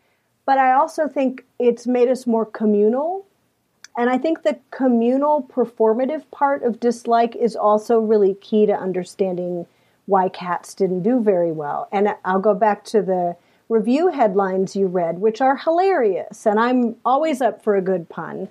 But 0.45 0.57
I 0.57 0.73
also 0.73 1.07
think 1.07 1.45
it's 1.57 1.87
made 1.87 2.09
us 2.09 2.27
more 2.27 2.45
communal. 2.45 3.25
And 3.97 4.09
I 4.09 4.17
think 4.17 4.43
the 4.43 4.59
communal 4.71 5.43
performative 5.43 6.29
part 6.31 6.63
of 6.63 6.79
dislike 6.79 7.35
is 7.35 7.55
also 7.55 7.99
really 7.99 8.33
key 8.35 8.65
to 8.65 8.73
understanding 8.73 9.65
why 10.05 10.27
cats 10.27 10.73
didn't 10.73 11.03
do 11.03 11.21
very 11.21 11.51
well. 11.51 11.87
And 11.91 12.09
I'll 12.25 12.39
go 12.39 12.53
back 12.53 12.83
to 12.85 13.01
the 13.01 13.37
review 13.69 14.09
headlines 14.09 14.75
you 14.75 14.87
read, 14.87 15.19
which 15.19 15.39
are 15.39 15.55
hilarious. 15.55 16.45
And 16.45 16.59
I'm 16.59 16.97
always 17.05 17.41
up 17.41 17.63
for 17.63 17.75
a 17.75 17.81
good 17.81 18.09
pun. 18.09 18.49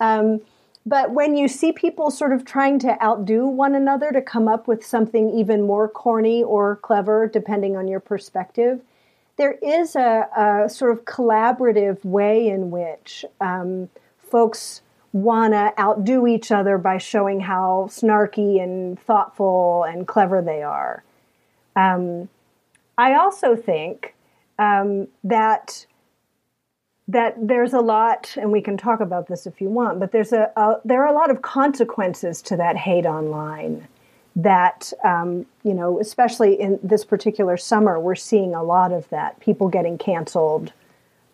Um, 0.00 0.40
but 0.86 1.10
when 1.10 1.36
you 1.36 1.48
see 1.48 1.72
people 1.72 2.10
sort 2.10 2.32
of 2.32 2.44
trying 2.44 2.78
to 2.80 3.02
outdo 3.02 3.46
one 3.46 3.74
another 3.74 4.10
to 4.12 4.22
come 4.22 4.48
up 4.48 4.66
with 4.66 4.84
something 4.84 5.30
even 5.30 5.62
more 5.62 5.88
corny 5.88 6.42
or 6.42 6.76
clever, 6.76 7.26
depending 7.26 7.76
on 7.76 7.88
your 7.88 8.00
perspective, 8.00 8.80
there 9.36 9.52
is 9.62 9.94
a, 9.96 10.28
a 10.36 10.68
sort 10.68 10.92
of 10.92 11.04
collaborative 11.04 12.04
way 12.04 12.48
in 12.48 12.70
which 12.70 13.24
um, 13.40 13.88
folks 14.18 14.82
want 15.12 15.52
to 15.52 15.72
outdo 15.80 16.26
each 16.26 16.50
other 16.50 16.76
by 16.76 16.98
showing 16.98 17.40
how 17.40 17.86
snarky 17.90 18.62
and 18.62 18.98
thoughtful 19.00 19.84
and 19.84 20.06
clever 20.06 20.42
they 20.42 20.62
are. 20.62 21.02
Um, 21.76 22.28
I 22.98 23.14
also 23.14 23.54
think 23.54 24.14
um, 24.58 25.08
that 25.24 25.86
that 27.08 27.34
there's 27.40 27.72
a 27.72 27.80
lot, 27.80 28.36
and 28.36 28.52
we 28.52 28.60
can 28.60 28.76
talk 28.76 29.00
about 29.00 29.28
this 29.28 29.46
if 29.46 29.60
you 29.60 29.70
want, 29.70 29.98
but 29.98 30.12
there's 30.12 30.32
a, 30.32 30.52
a 30.56 30.76
there 30.84 31.02
are 31.02 31.08
a 31.08 31.14
lot 31.14 31.30
of 31.30 31.40
consequences 31.42 32.42
to 32.42 32.56
that 32.56 32.76
hate 32.76 33.06
online 33.06 33.88
that 34.36 34.92
um, 35.04 35.46
you 35.64 35.74
know, 35.74 35.98
especially 35.98 36.60
in 36.60 36.78
this 36.82 37.04
particular 37.04 37.56
summer, 37.56 37.98
we're 37.98 38.14
seeing 38.14 38.54
a 38.54 38.62
lot 38.62 38.92
of 38.92 39.08
that. 39.08 39.40
People 39.40 39.68
getting 39.68 39.96
canceled, 39.96 40.72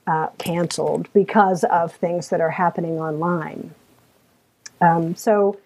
uh, 0.07 0.29
canceled 0.39 1.09
because 1.13 1.65
of 1.65 1.93
things 1.93 2.29
that 2.29 2.41
are 2.41 2.51
happening 2.51 3.01
online. 3.01 3.75
Um, 4.81 5.17
so, 5.17 5.59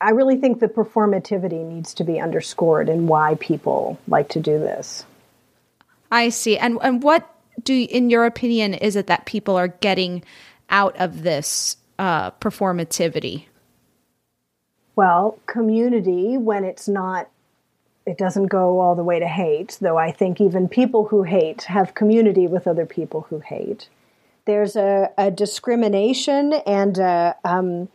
I 0.00 0.10
really 0.10 0.36
think 0.36 0.60
the 0.60 0.68
performativity 0.68 1.66
needs 1.66 1.94
to 1.94 2.04
be 2.04 2.20
underscored 2.20 2.88
and 2.88 3.08
why 3.08 3.36
people 3.40 3.98
like 4.06 4.28
to 4.30 4.40
do 4.40 4.58
this. 4.58 5.04
I 6.10 6.28
see. 6.28 6.58
And 6.58 6.78
and 6.82 7.02
what 7.02 7.34
do, 7.64 7.86
in 7.90 8.10
your 8.10 8.24
opinion, 8.24 8.74
is 8.74 8.96
it 8.96 9.06
that 9.06 9.26
people 9.26 9.56
are 9.56 9.68
getting 9.68 10.22
out 10.68 10.96
of 10.96 11.22
this 11.22 11.76
uh, 11.98 12.30
performativity? 12.32 13.46
Well, 14.96 15.38
community, 15.46 16.36
when 16.36 16.64
it's 16.64 16.88
not, 16.88 17.28
it 18.06 18.18
doesn't 18.18 18.46
go 18.46 18.80
all 18.80 18.94
the 18.94 19.04
way 19.04 19.18
to 19.18 19.28
hate, 19.28 19.78
though 19.80 19.98
I 19.98 20.12
think 20.12 20.40
even 20.40 20.68
people 20.68 21.06
who 21.06 21.22
hate 21.22 21.62
have 21.64 21.94
community 21.94 22.46
with 22.46 22.66
other 22.66 22.86
people 22.86 23.22
who 23.30 23.40
hate. 23.40 23.88
There's 24.46 24.76
a, 24.76 25.10
a 25.16 25.30
discrimination 25.30 26.54
and 26.66 26.98
a, 26.98 27.36
um, 27.44 27.88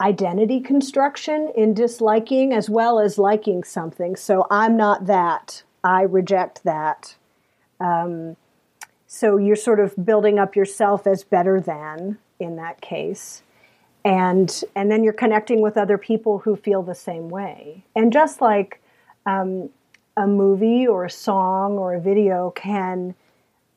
identity 0.00 0.60
construction 0.60 1.50
in 1.56 1.74
disliking 1.74 2.52
as 2.52 2.68
well 2.68 3.00
as 3.00 3.18
liking 3.18 3.64
something. 3.64 4.16
So 4.16 4.46
I'm 4.50 4.76
not 4.76 5.06
that. 5.06 5.62
I 5.82 6.02
reject 6.02 6.64
that. 6.64 7.16
Um, 7.80 8.36
so 9.16 9.38
you're 9.38 9.56
sort 9.56 9.80
of 9.80 9.94
building 10.04 10.38
up 10.38 10.54
yourself 10.56 11.06
as 11.06 11.24
better 11.24 11.60
than 11.60 12.18
in 12.38 12.56
that 12.56 12.80
case. 12.80 13.42
And 14.04 14.62
and 14.74 14.90
then 14.90 15.02
you're 15.02 15.12
connecting 15.12 15.60
with 15.62 15.76
other 15.76 15.98
people 15.98 16.38
who 16.38 16.54
feel 16.54 16.82
the 16.82 16.94
same 16.94 17.28
way. 17.28 17.84
And 17.96 18.12
just 18.12 18.40
like 18.40 18.80
um, 19.24 19.70
a 20.16 20.26
movie 20.26 20.86
or 20.86 21.04
a 21.04 21.10
song 21.10 21.78
or 21.78 21.94
a 21.94 22.00
video 22.00 22.52
can 22.54 23.14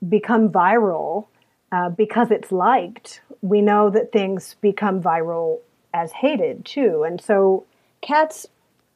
become 0.08 0.50
viral 0.50 1.28
uh, 1.72 1.90
because 1.90 2.32
it's 2.32 2.52
liked 2.52 3.22
we 3.42 3.62
know 3.62 3.90
that 3.90 4.12
things 4.12 4.56
become 4.62 5.02
viral 5.02 5.60
as 5.94 6.12
hated 6.12 6.66
too. 6.66 7.04
And 7.04 7.22
so 7.22 7.66
cats 8.02 8.46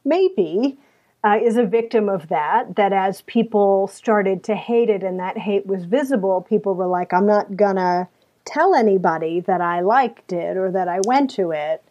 maybe 0.03 0.77
uh, 1.23 1.37
is 1.41 1.57
a 1.57 1.63
victim 1.63 2.09
of 2.09 2.27
that 2.29 2.75
that 2.75 2.93
as 2.93 3.21
people 3.21 3.87
started 3.87 4.43
to 4.43 4.55
hate 4.55 4.89
it 4.89 5.03
and 5.03 5.19
that 5.19 5.37
hate 5.37 5.65
was 5.65 5.85
visible 5.85 6.41
people 6.41 6.75
were 6.75 6.87
like 6.87 7.13
i'm 7.13 7.25
not 7.25 7.55
gonna 7.55 8.07
tell 8.45 8.75
anybody 8.75 9.39
that 9.41 9.61
I 9.61 9.81
liked 9.81 10.31
it 10.33 10.57
or 10.57 10.71
that 10.71 10.87
I 10.87 10.99
went 11.05 11.29
to 11.31 11.51
it. 11.51 11.83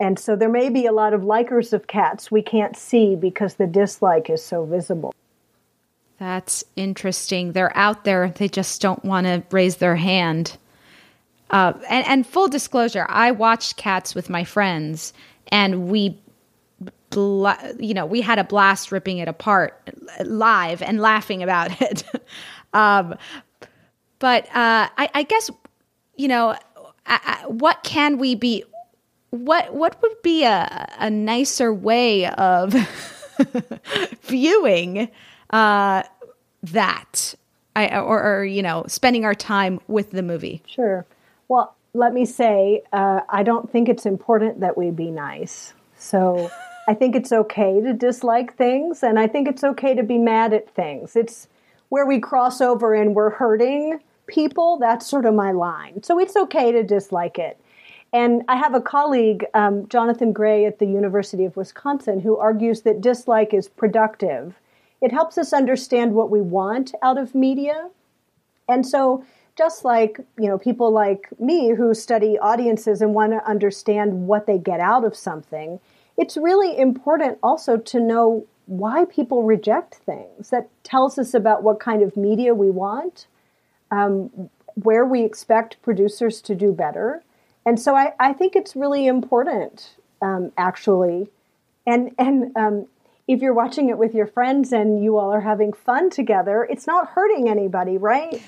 And 0.00 0.18
so 0.18 0.36
there 0.36 0.48
may 0.48 0.68
be 0.68 0.86
a 0.86 0.92
lot 0.92 1.12
of 1.12 1.22
likers 1.22 1.72
of 1.72 1.86
cats 1.86 2.30
we 2.30 2.42
can't 2.42 2.76
see 2.76 3.16
because 3.16 3.54
the 3.54 3.66
dislike 3.66 4.30
is 4.30 4.44
so 4.44 4.64
visible. 4.64 5.12
That's 6.18 6.64
interesting. 6.76 7.52
They're 7.52 7.76
out 7.76 8.04
there, 8.04 8.30
they 8.30 8.48
just 8.48 8.80
don't 8.80 9.04
want 9.04 9.26
to 9.26 9.42
raise 9.50 9.76
their 9.76 9.96
hand. 9.96 10.56
Uh, 11.50 11.72
and, 11.88 12.06
and 12.06 12.26
full 12.26 12.48
disclosure, 12.48 13.06
I 13.08 13.30
watched 13.30 13.76
cats 13.76 14.14
with 14.14 14.28
my 14.28 14.44
friends 14.44 15.12
and 15.48 15.88
we 15.88 16.20
you 17.14 17.94
know, 17.94 18.06
we 18.06 18.20
had 18.20 18.38
a 18.38 18.44
blast 18.44 18.92
ripping 18.92 19.18
it 19.18 19.28
apart 19.28 19.80
live 20.24 20.82
and 20.82 21.00
laughing 21.00 21.42
about 21.42 21.80
it. 21.80 22.04
um, 22.72 23.14
but 24.18 24.46
uh, 24.46 24.88
I, 24.96 25.10
I, 25.14 25.22
guess 25.22 25.50
you 26.16 26.28
know 26.28 26.56
I, 27.06 27.20
I, 27.42 27.46
what 27.46 27.82
can 27.82 28.18
we 28.18 28.34
be? 28.34 28.64
What 29.30 29.74
what 29.74 30.00
would 30.02 30.22
be 30.22 30.44
a, 30.44 30.88
a 30.98 31.10
nicer 31.10 31.72
way 31.72 32.26
of 32.26 32.74
viewing 34.22 35.10
uh, 35.50 36.02
that, 36.62 37.34
or, 37.76 38.22
or 38.22 38.44
you 38.44 38.62
know, 38.62 38.84
spending 38.88 39.24
our 39.24 39.34
time 39.34 39.80
with 39.86 40.10
the 40.10 40.22
movie? 40.22 40.62
Sure. 40.66 41.06
Well, 41.48 41.74
let 41.94 42.12
me 42.12 42.24
say, 42.24 42.82
uh, 42.92 43.20
I 43.28 43.42
don't 43.42 43.70
think 43.70 43.88
it's 43.88 44.06
important 44.06 44.60
that 44.60 44.76
we 44.76 44.90
be 44.90 45.10
nice. 45.10 45.74
So 45.96 46.50
I 46.88 46.94
think 46.94 47.14
it's 47.14 47.32
okay 47.32 47.82
to 47.82 47.92
dislike 47.92 48.56
things, 48.56 49.02
and 49.02 49.18
I 49.18 49.26
think 49.26 49.46
it's 49.46 49.62
okay 49.62 49.94
to 49.94 50.02
be 50.02 50.16
mad 50.16 50.54
at 50.54 50.74
things. 50.74 51.16
It's 51.16 51.46
where 51.90 52.06
we 52.06 52.18
cross 52.18 52.62
over 52.62 52.94
and 52.94 53.14
we're 53.14 53.30
hurting 53.30 54.00
people, 54.26 54.78
that's 54.78 55.06
sort 55.06 55.26
of 55.26 55.34
my 55.34 55.52
line. 55.52 56.02
So 56.02 56.18
it's 56.18 56.36
okay 56.36 56.72
to 56.72 56.82
dislike 56.82 57.38
it. 57.38 57.58
And 58.12 58.42
I 58.48 58.56
have 58.56 58.74
a 58.74 58.80
colleague, 58.80 59.44
um, 59.52 59.86
Jonathan 59.88 60.32
Gray 60.32 60.64
at 60.64 60.78
the 60.78 60.86
University 60.86 61.44
of 61.44 61.56
Wisconsin, 61.56 62.20
who 62.20 62.38
argues 62.38 62.82
that 62.82 63.02
dislike 63.02 63.52
is 63.52 63.68
productive. 63.68 64.58
It 65.02 65.12
helps 65.12 65.36
us 65.36 65.52
understand 65.52 66.14
what 66.14 66.30
we 66.30 66.40
want 66.40 66.94
out 67.02 67.18
of 67.18 67.34
media. 67.34 67.90
And 68.68 68.86
so, 68.86 69.24
just 69.56 69.84
like 69.84 70.20
you 70.38 70.48
know, 70.48 70.56
people 70.56 70.90
like 70.90 71.28
me 71.38 71.74
who 71.74 71.92
study 71.92 72.38
audiences 72.38 73.02
and 73.02 73.12
want 73.12 73.32
to 73.32 73.46
understand 73.46 74.26
what 74.26 74.46
they 74.46 74.56
get 74.56 74.80
out 74.80 75.04
of 75.04 75.16
something, 75.16 75.80
it's 76.18 76.36
really 76.36 76.76
important 76.76 77.38
also 77.42 77.78
to 77.78 78.00
know 78.00 78.46
why 78.66 79.06
people 79.06 79.44
reject 79.44 79.94
things. 79.94 80.50
That 80.50 80.68
tells 80.84 81.18
us 81.18 81.32
about 81.32 81.62
what 81.62 81.80
kind 81.80 82.02
of 82.02 82.16
media 82.16 82.54
we 82.54 82.70
want 82.70 83.26
um, 83.90 84.50
where 84.74 85.04
we 85.04 85.22
expect 85.22 85.80
producers 85.82 86.40
to 86.42 86.54
do 86.54 86.72
better. 86.72 87.22
And 87.64 87.80
so 87.80 87.94
I, 87.94 88.12
I 88.20 88.32
think 88.32 88.54
it's 88.56 88.76
really 88.76 89.06
important, 89.06 89.94
um, 90.20 90.52
actually. 90.56 91.28
And, 91.86 92.14
and 92.18 92.56
um, 92.56 92.86
if 93.26 93.40
you're 93.40 93.54
watching 93.54 93.88
it 93.88 93.98
with 93.98 94.14
your 94.14 94.26
friends 94.26 94.72
and 94.72 95.02
you 95.02 95.16
all 95.18 95.32
are 95.32 95.40
having 95.40 95.72
fun 95.72 96.10
together, 96.10 96.66
it's 96.70 96.86
not 96.86 97.10
hurting 97.10 97.48
anybody, 97.48 97.96
right? 97.96 98.42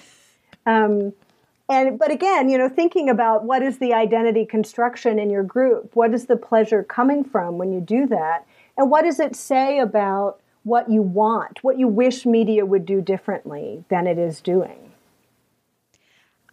And 1.70 2.00
but 2.00 2.10
again, 2.10 2.48
you 2.48 2.58
know, 2.58 2.68
thinking 2.68 3.08
about 3.08 3.44
what 3.44 3.62
is 3.62 3.78
the 3.78 3.94
identity 3.94 4.44
construction 4.44 5.20
in 5.20 5.30
your 5.30 5.44
group? 5.44 5.94
What 5.94 6.12
is 6.12 6.26
the 6.26 6.36
pleasure 6.36 6.82
coming 6.82 7.22
from 7.22 7.58
when 7.58 7.72
you 7.72 7.80
do 7.80 8.08
that? 8.08 8.44
And 8.76 8.90
what 8.90 9.02
does 9.02 9.20
it 9.20 9.36
say 9.36 9.78
about 9.78 10.40
what 10.64 10.90
you 10.90 11.00
want, 11.00 11.62
what 11.62 11.78
you 11.78 11.86
wish 11.86 12.26
media 12.26 12.66
would 12.66 12.84
do 12.84 13.00
differently 13.00 13.84
than 13.88 14.08
it 14.08 14.18
is 14.18 14.40
doing? 14.40 14.92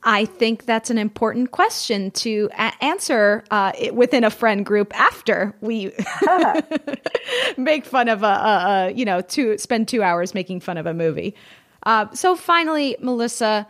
I 0.03 0.25
think 0.25 0.65
that's 0.65 0.91
an 0.91 0.99
important 0.99 1.51
question 1.51 2.11
to 2.11 2.49
a- 2.53 2.71
answer 2.81 3.43
uh, 3.49 3.71
within 3.91 4.23
a 4.23 4.29
friend 4.29 4.63
group 4.63 4.97
after 4.97 5.55
we 5.61 5.91
make 7.57 7.83
fun 7.85 8.07
of 8.07 8.21
a, 8.21 8.27
a, 8.27 8.29
a, 8.29 8.91
you 8.91 9.03
know, 9.03 9.21
to 9.21 9.57
spend 9.57 9.87
two 9.87 10.03
hours 10.03 10.35
making 10.35 10.59
fun 10.59 10.77
of 10.77 10.85
a 10.85 10.93
movie. 10.93 11.35
Uh, 11.83 12.05
so 12.13 12.35
finally, 12.35 12.95
Melissa, 13.01 13.67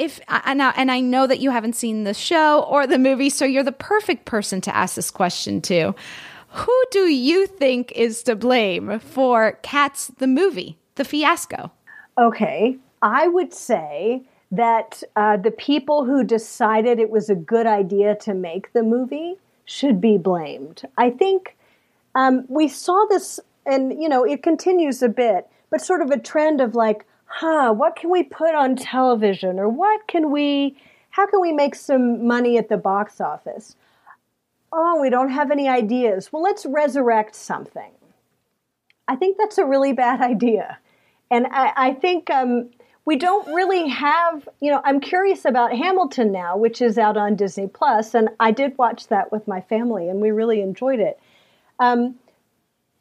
if 0.00 0.20
and 0.28 0.62
I, 0.62 0.70
and 0.70 0.90
I 0.90 1.00
know 1.00 1.26
that 1.26 1.40
you 1.40 1.50
haven't 1.50 1.74
seen 1.74 2.04
the 2.04 2.14
show 2.14 2.62
or 2.62 2.86
the 2.86 2.98
movie, 2.98 3.30
so 3.30 3.44
you're 3.44 3.62
the 3.62 3.72
perfect 3.72 4.24
person 4.24 4.60
to 4.62 4.74
ask 4.74 4.94
this 4.94 5.10
question 5.10 5.60
to. 5.62 5.94
Who 6.52 6.82
do 6.90 7.06
you 7.06 7.46
think 7.46 7.92
is 7.92 8.22
to 8.24 8.34
blame 8.34 8.98
for 8.98 9.58
Cats 9.62 10.08
the 10.18 10.26
movie, 10.26 10.78
the 10.96 11.04
fiasco? 11.04 11.70
Okay, 12.18 12.76
I 13.02 13.28
would 13.28 13.54
say 13.54 14.22
that 14.50 15.02
uh, 15.14 15.36
the 15.36 15.52
people 15.52 16.04
who 16.04 16.24
decided 16.24 16.98
it 16.98 17.10
was 17.10 17.30
a 17.30 17.36
good 17.36 17.66
idea 17.66 18.16
to 18.16 18.34
make 18.34 18.72
the 18.72 18.82
movie 18.82 19.36
should 19.64 20.00
be 20.00 20.18
blamed. 20.18 20.82
I 20.98 21.10
think 21.10 21.56
um, 22.16 22.44
we 22.48 22.66
saw 22.66 23.06
this, 23.08 23.38
and 23.64 24.02
you 24.02 24.08
know, 24.08 24.24
it 24.24 24.42
continues 24.42 25.02
a 25.02 25.08
bit, 25.08 25.46
but 25.70 25.80
sort 25.80 26.02
of 26.02 26.10
a 26.10 26.18
trend 26.18 26.60
of 26.60 26.74
like, 26.74 27.06
huh, 27.30 27.72
what 27.72 27.94
can 27.94 28.10
we 28.10 28.24
put 28.24 28.54
on 28.54 28.74
television, 28.74 29.58
or 29.60 29.68
what 29.68 30.06
can 30.08 30.32
we, 30.32 30.76
how 31.10 31.26
can 31.26 31.40
we 31.40 31.52
make 31.52 31.76
some 31.76 32.26
money 32.26 32.58
at 32.58 32.68
the 32.68 32.76
box 32.76 33.20
office? 33.20 33.76
Oh, 34.72 35.00
we 35.00 35.10
don't 35.10 35.30
have 35.30 35.50
any 35.50 35.68
ideas. 35.68 36.32
Well, 36.32 36.42
let's 36.42 36.66
resurrect 36.66 37.36
something. 37.36 37.92
I 39.06 39.14
think 39.16 39.38
that's 39.38 39.58
a 39.58 39.64
really 39.64 39.92
bad 39.92 40.20
idea. 40.32 40.78
And 41.30 41.46
I, 41.46 41.72
I 41.76 41.92
think 41.94 42.28
um, 42.30 42.70
we 43.04 43.14
don't 43.14 43.46
really 43.54 43.88
have, 43.88 44.48
you 44.60 44.72
know, 44.72 44.82
I'm 44.84 45.00
curious 45.00 45.44
about 45.44 45.72
Hamilton 45.72 46.32
now, 46.32 46.56
which 46.56 46.82
is 46.82 46.98
out 46.98 47.16
on 47.16 47.36
Disney 47.36 47.68
Plus, 47.68 48.12
and 48.12 48.28
I 48.40 48.50
did 48.50 48.76
watch 48.76 49.06
that 49.06 49.30
with 49.30 49.46
my 49.46 49.60
family, 49.60 50.08
and 50.08 50.20
we 50.20 50.32
really 50.32 50.60
enjoyed 50.60 50.98
it. 50.98 51.18
Um, 51.78 52.16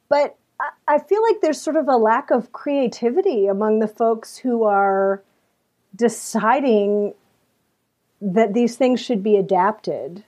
but 0.07 0.37
I 0.87 0.99
feel 0.99 1.21
like 1.23 1.41
there's 1.41 1.61
sort 1.61 1.77
of 1.77 1.87
a 1.87 1.95
lack 1.95 2.31
of 2.31 2.51
creativity 2.51 3.47
among 3.47 3.79
the 3.79 3.87
folks 3.87 4.37
who 4.37 4.63
are 4.63 5.23
deciding 5.95 7.13
that 8.21 8.53
these 8.53 8.75
things 8.75 8.99
should 8.99 9.23
be 9.23 9.37
adapted. 9.37 10.23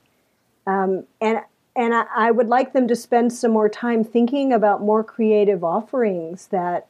Um, 0.66 1.06
and 1.20 1.42
and 1.76 1.94
I, 1.94 2.06
I, 2.16 2.32
would 2.32 2.48
like 2.48 2.74
them 2.74 2.88
to 2.90 2.96
spend 2.96 3.32
some 3.32 3.52
more 3.52 3.70
time 3.70 4.04
thinking 4.04 4.52
about 4.52 4.82
more 4.82 5.04
creative 5.04 5.64
offerings 5.64 6.48
that 6.48 6.88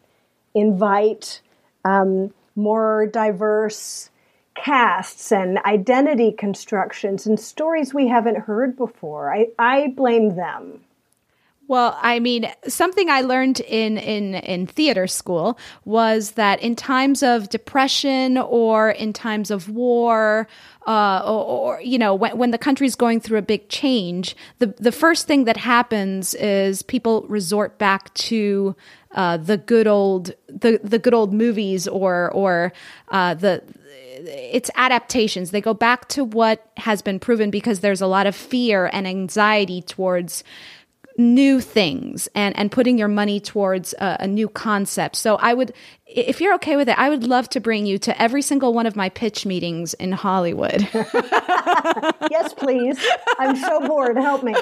invite 0.55 1.41
um, 1.85 2.33
more 2.55 3.05
diverse 3.05 4.09
casts 4.55 5.31
and 5.31 5.59
identity 5.59 6.31
constructions 6.31 7.25
and 7.25 7.39
stories 7.39 7.93
we 7.93 8.07
haven't 8.07 8.39
heard 8.39 8.75
before. 8.75 9.33
I, 9.33 9.47
I 9.57 9.89
blame 9.89 10.35
them. 10.35 10.81
Well, 11.71 11.97
I 12.01 12.19
mean, 12.19 12.51
something 12.67 13.09
I 13.09 13.21
learned 13.21 13.61
in 13.61 13.97
in 13.97 14.35
in 14.35 14.67
theater 14.67 15.07
school 15.07 15.57
was 15.85 16.31
that 16.31 16.61
in 16.61 16.75
times 16.75 17.23
of 17.23 17.47
depression 17.47 18.37
or 18.37 18.89
in 18.89 19.13
times 19.13 19.49
of 19.51 19.69
war, 19.69 20.49
uh, 20.85 21.21
or, 21.23 21.77
or, 21.77 21.81
you 21.81 21.97
know, 21.97 22.13
when 22.13 22.37
when 22.37 22.51
the 22.51 22.57
country's 22.57 22.95
going 22.97 23.21
through 23.21 23.37
a 23.37 23.41
big 23.41 23.69
change, 23.69 24.35
the 24.59 24.67
the 24.79 24.91
first 24.91 25.27
thing 25.27 25.45
that 25.45 25.55
happens 25.55 26.33
is 26.33 26.81
people 26.81 27.25
resort 27.29 27.77
back 27.77 28.13
to 28.15 28.75
uh, 29.15 29.37
the 29.37 29.55
good 29.55 29.87
old 29.87 30.33
the 30.49 30.77
the 30.83 30.99
good 30.99 31.13
old 31.13 31.31
movies 31.31 31.87
or 31.87 32.29
or 32.33 32.73
uh, 33.11 33.33
the 33.33 33.63
it's 34.23 34.69
adaptations. 34.75 35.51
They 35.51 35.61
go 35.61 35.73
back 35.73 36.09
to 36.09 36.25
what 36.25 36.69
has 36.77 37.01
been 37.01 37.17
proven 37.17 37.49
because 37.49 37.79
there's 37.79 38.01
a 38.01 38.07
lot 38.07 38.27
of 38.27 38.35
fear 38.35 38.89
and 38.91 39.07
anxiety 39.07 39.81
towards 39.81 40.43
new 41.17 41.59
things 41.59 42.27
and 42.35 42.57
and 42.57 42.71
putting 42.71 42.97
your 42.97 43.07
money 43.07 43.39
towards 43.39 43.93
a, 43.93 44.17
a, 44.21 44.27
new 44.27 44.47
concept. 44.47 45.15
So 45.15 45.35
I 45.35 45.53
would 45.53 45.73
if 46.07 46.41
you're 46.41 46.55
okay 46.55 46.75
with 46.75 46.89
it, 46.89 46.97
I 46.97 47.09
would 47.09 47.23
love 47.23 47.49
to 47.49 47.59
bring 47.59 47.85
you 47.85 47.97
to 47.99 48.21
every 48.21 48.41
single 48.41 48.73
one 48.73 48.85
of 48.85 48.95
my 48.95 49.09
pitch 49.09 49.45
meetings 49.45 49.93
in 49.93 50.11
Hollywood. 50.11 50.87
yes, 50.93 52.53
please. 52.53 52.99
I'm 53.39 53.55
so 53.55 53.85
bored. 53.87 54.17
Help 54.17 54.43
me. 54.43 54.55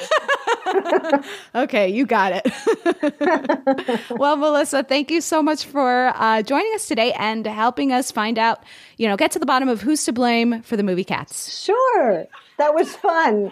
okay, 1.55 1.89
you 1.89 2.05
got 2.05 2.43
it. 2.45 4.01
well, 4.11 4.35
Melissa, 4.35 4.83
thank 4.83 5.09
you 5.09 5.21
so 5.21 5.41
much 5.41 5.65
for 5.65 6.11
uh, 6.15 6.41
joining 6.43 6.73
us 6.75 6.87
today 6.87 7.13
and 7.13 7.45
helping 7.45 7.91
us 7.91 8.11
find 8.11 8.37
out, 8.37 8.63
you 8.97 9.07
know, 9.07 9.17
get 9.17 9.31
to 9.31 9.39
the 9.39 9.45
bottom 9.45 9.69
of 9.69 9.81
who's 9.81 10.03
to 10.05 10.13
blame 10.13 10.61
for 10.61 10.77
the 10.77 10.83
movie 10.83 11.03
Cats. 11.03 11.63
Sure. 11.63 12.27
That 12.57 12.75
was 12.75 12.95
fun. 12.95 13.51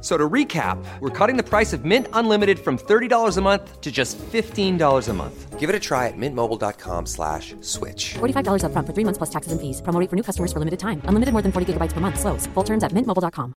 So 0.00 0.16
to 0.16 0.28
recap, 0.28 0.82
we're 1.00 1.10
cutting 1.10 1.36
the 1.36 1.42
price 1.42 1.74
of 1.74 1.84
Mint 1.84 2.06
Unlimited 2.14 2.58
from 2.58 2.78
$30 2.78 3.36
a 3.36 3.40
month 3.42 3.80
to 3.82 3.92
just 3.92 4.16
$15 4.18 5.08
a 5.08 5.12
month. 5.12 5.58
Give 5.58 5.68
it 5.68 5.76
a 5.76 5.78
try 5.78 6.08
at 6.08 6.14
mintmobile.com 6.16 7.04
slash 7.04 7.54
switch. 7.60 8.14
$45 8.14 8.62
upfront 8.64 8.86
for 8.86 8.94
three 8.94 9.04
months 9.04 9.18
plus 9.18 9.28
taxes 9.28 9.52
and 9.52 9.60
fees. 9.60 9.82
Promo 9.82 10.08
for 10.08 10.16
new 10.16 10.22
customers 10.22 10.54
for 10.54 10.58
limited 10.58 10.80
time. 10.80 11.02
Unlimited 11.04 11.34
more 11.34 11.42
than 11.42 11.52
40 11.52 11.74
gigabytes 11.74 11.92
per 11.92 12.00
month. 12.00 12.18
Slows. 12.18 12.46
Full 12.54 12.64
terms 12.64 12.82
at 12.82 12.92
mintmobile.com. 12.92 13.52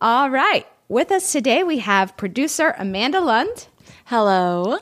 All 0.00 0.30
right. 0.30 0.66
With 0.88 1.10
us 1.12 1.32
today, 1.32 1.64
we 1.64 1.78
have 1.78 2.16
producer 2.16 2.74
Amanda 2.78 3.20
Lund. 3.20 3.68
Hello. 4.06 4.78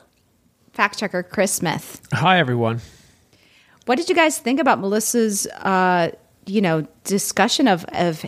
Fact 0.71 0.97
checker 0.99 1.23
Chris 1.23 1.51
Smith. 1.53 2.01
Hi, 2.13 2.39
everyone. 2.39 2.79
What 3.85 3.97
did 3.97 4.07
you 4.09 4.15
guys 4.15 4.39
think 4.39 4.59
about 4.59 4.79
Melissa's, 4.79 5.47
uh, 5.47 6.11
you 6.45 6.61
know, 6.61 6.87
discussion 7.03 7.67
of, 7.67 7.85
of 7.89 8.25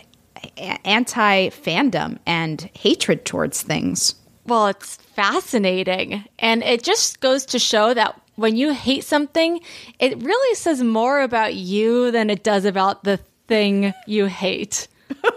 anti 0.84 1.48
fandom 1.50 2.18
and 2.26 2.70
hatred 2.74 3.24
towards 3.24 3.62
things? 3.62 4.14
Well, 4.46 4.68
it's 4.68 4.96
fascinating. 4.96 6.24
And 6.38 6.62
it 6.62 6.82
just 6.82 7.20
goes 7.20 7.44
to 7.46 7.58
show 7.58 7.92
that 7.94 8.20
when 8.36 8.56
you 8.56 8.72
hate 8.72 9.04
something, 9.04 9.60
it 9.98 10.22
really 10.22 10.54
says 10.54 10.82
more 10.82 11.20
about 11.20 11.54
you 11.54 12.10
than 12.10 12.30
it 12.30 12.44
does 12.44 12.64
about 12.64 13.04
the 13.04 13.18
thing 13.46 13.92
you 14.06 14.26
hate. 14.26 14.88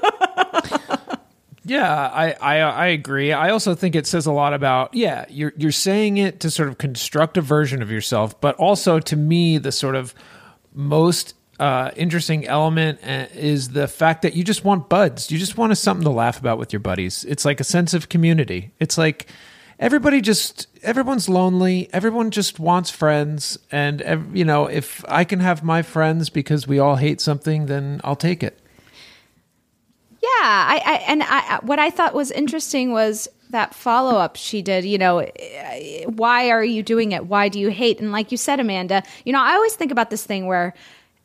Yeah, 1.64 1.94
I, 1.94 2.34
I 2.34 2.58
I 2.58 2.88
agree. 2.88 3.32
I 3.32 3.52
also 3.52 3.76
think 3.76 3.96
it 3.96 4.08
says 4.08 4.26
a 4.26 4.32
lot 4.32 4.54
about 4.54 4.94
yeah, 4.94 5.26
you're 5.30 5.54
you're 5.56 5.72
saying 5.72 6.18
it 6.18 6.40
to 6.40 6.50
sort 6.50 6.70
of 6.70 6.80
construct 6.80 7.38
a 7.38 7.42
version 7.42 7.84
of 7.84 7.92
yourself, 7.92 8.40
but 8.42 8.56
also 8.56 9.00
to 9.00 9.16
me 9.16 9.60
the 9.60 9.72
sort 9.72 9.96
of 9.96 10.16
most 10.74 11.36
uh, 11.62 11.92
interesting 11.96 12.48
element 12.48 13.00
uh, 13.04 13.28
is 13.36 13.70
the 13.70 13.88
fact 13.88 14.24
that 14.24 14.36
you 14.36 14.44
just 14.44 14.66
want 14.66 14.90
buds. 14.90 15.30
You 15.30 15.38
just 15.38 15.58
want 15.58 15.78
something 15.78 16.04
to 16.04 16.10
laugh 16.10 16.40
about 16.40 16.58
with 16.58 16.74
your 16.74 16.80
buddies. 16.80 17.24
It's 17.26 17.46
like 17.46 17.60
a 17.60 17.64
sense 17.64 17.94
of 17.94 18.10
community. 18.10 18.74
It's 18.80 18.98
like 18.98 19.28
everybody 19.80 20.22
just 20.22 20.66
everyone's 20.82 21.30
lonely. 21.30 21.88
Everyone 21.94 22.32
just 22.32 22.60
wants 22.60 22.90
friends, 22.90 23.60
and 23.72 24.04
you 24.34 24.44
know 24.44 24.66
if 24.66 25.06
I 25.08 25.24
can 25.24 25.40
have 25.40 25.64
my 25.64 25.84
friends 25.84 26.32
because 26.32 26.68
we 26.68 26.80
all 26.80 26.96
hate 26.96 27.22
something, 27.22 27.68
then 27.68 28.02
I'll 28.04 28.16
take 28.16 28.42
it. 28.42 28.60
Yeah, 30.20 30.30
I, 30.42 30.82
I 30.84 30.94
and 31.08 31.22
I 31.22 31.60
what 31.62 31.78
I 31.78 31.92
thought 31.92 32.16
was 32.16 32.32
interesting 32.32 32.92
was 32.92 33.28
that 33.52 33.76
follow 33.76 34.18
up 34.18 34.36
she 34.36 34.64
did, 34.64 34.84
you 34.84 34.98
know, 34.98 35.28
why 36.08 36.50
are 36.50 36.64
you 36.64 36.82
doing 36.82 37.12
it? 37.12 37.28
Why 37.28 37.50
do 37.50 37.60
you 37.60 37.70
hate? 37.70 38.00
And 38.00 38.12
like 38.12 38.32
you 38.32 38.38
said, 38.38 38.60
Amanda, 38.60 39.04
you 39.26 39.34
know, 39.34 39.42
I 39.42 39.54
always 39.54 39.76
think 39.76 39.92
about 39.92 40.10
this 40.10 40.26
thing 40.26 40.48
where, 40.48 40.74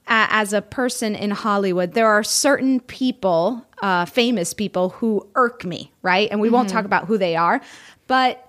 uh, 0.09 0.27
as 0.31 0.53
a 0.53 0.63
person 0.63 1.15
in 1.15 1.31
Hollywood, 1.31 1.93
there 1.93 2.07
are 2.07 2.23
certain 2.23 2.81
people, 2.81 3.67
uh, 3.83 4.05
famous 4.05 4.55
people, 4.55 4.91
who 4.91 5.27
irk 5.35 5.65
me, 5.65 5.93
right? 6.03 6.29
And 6.31 6.41
we 6.41 6.51
won't 6.51 6.69
talk 6.69 6.85
about 6.85 7.07
who 7.07 7.19
they 7.19 7.37
are, 7.37 7.61
but 8.07 8.49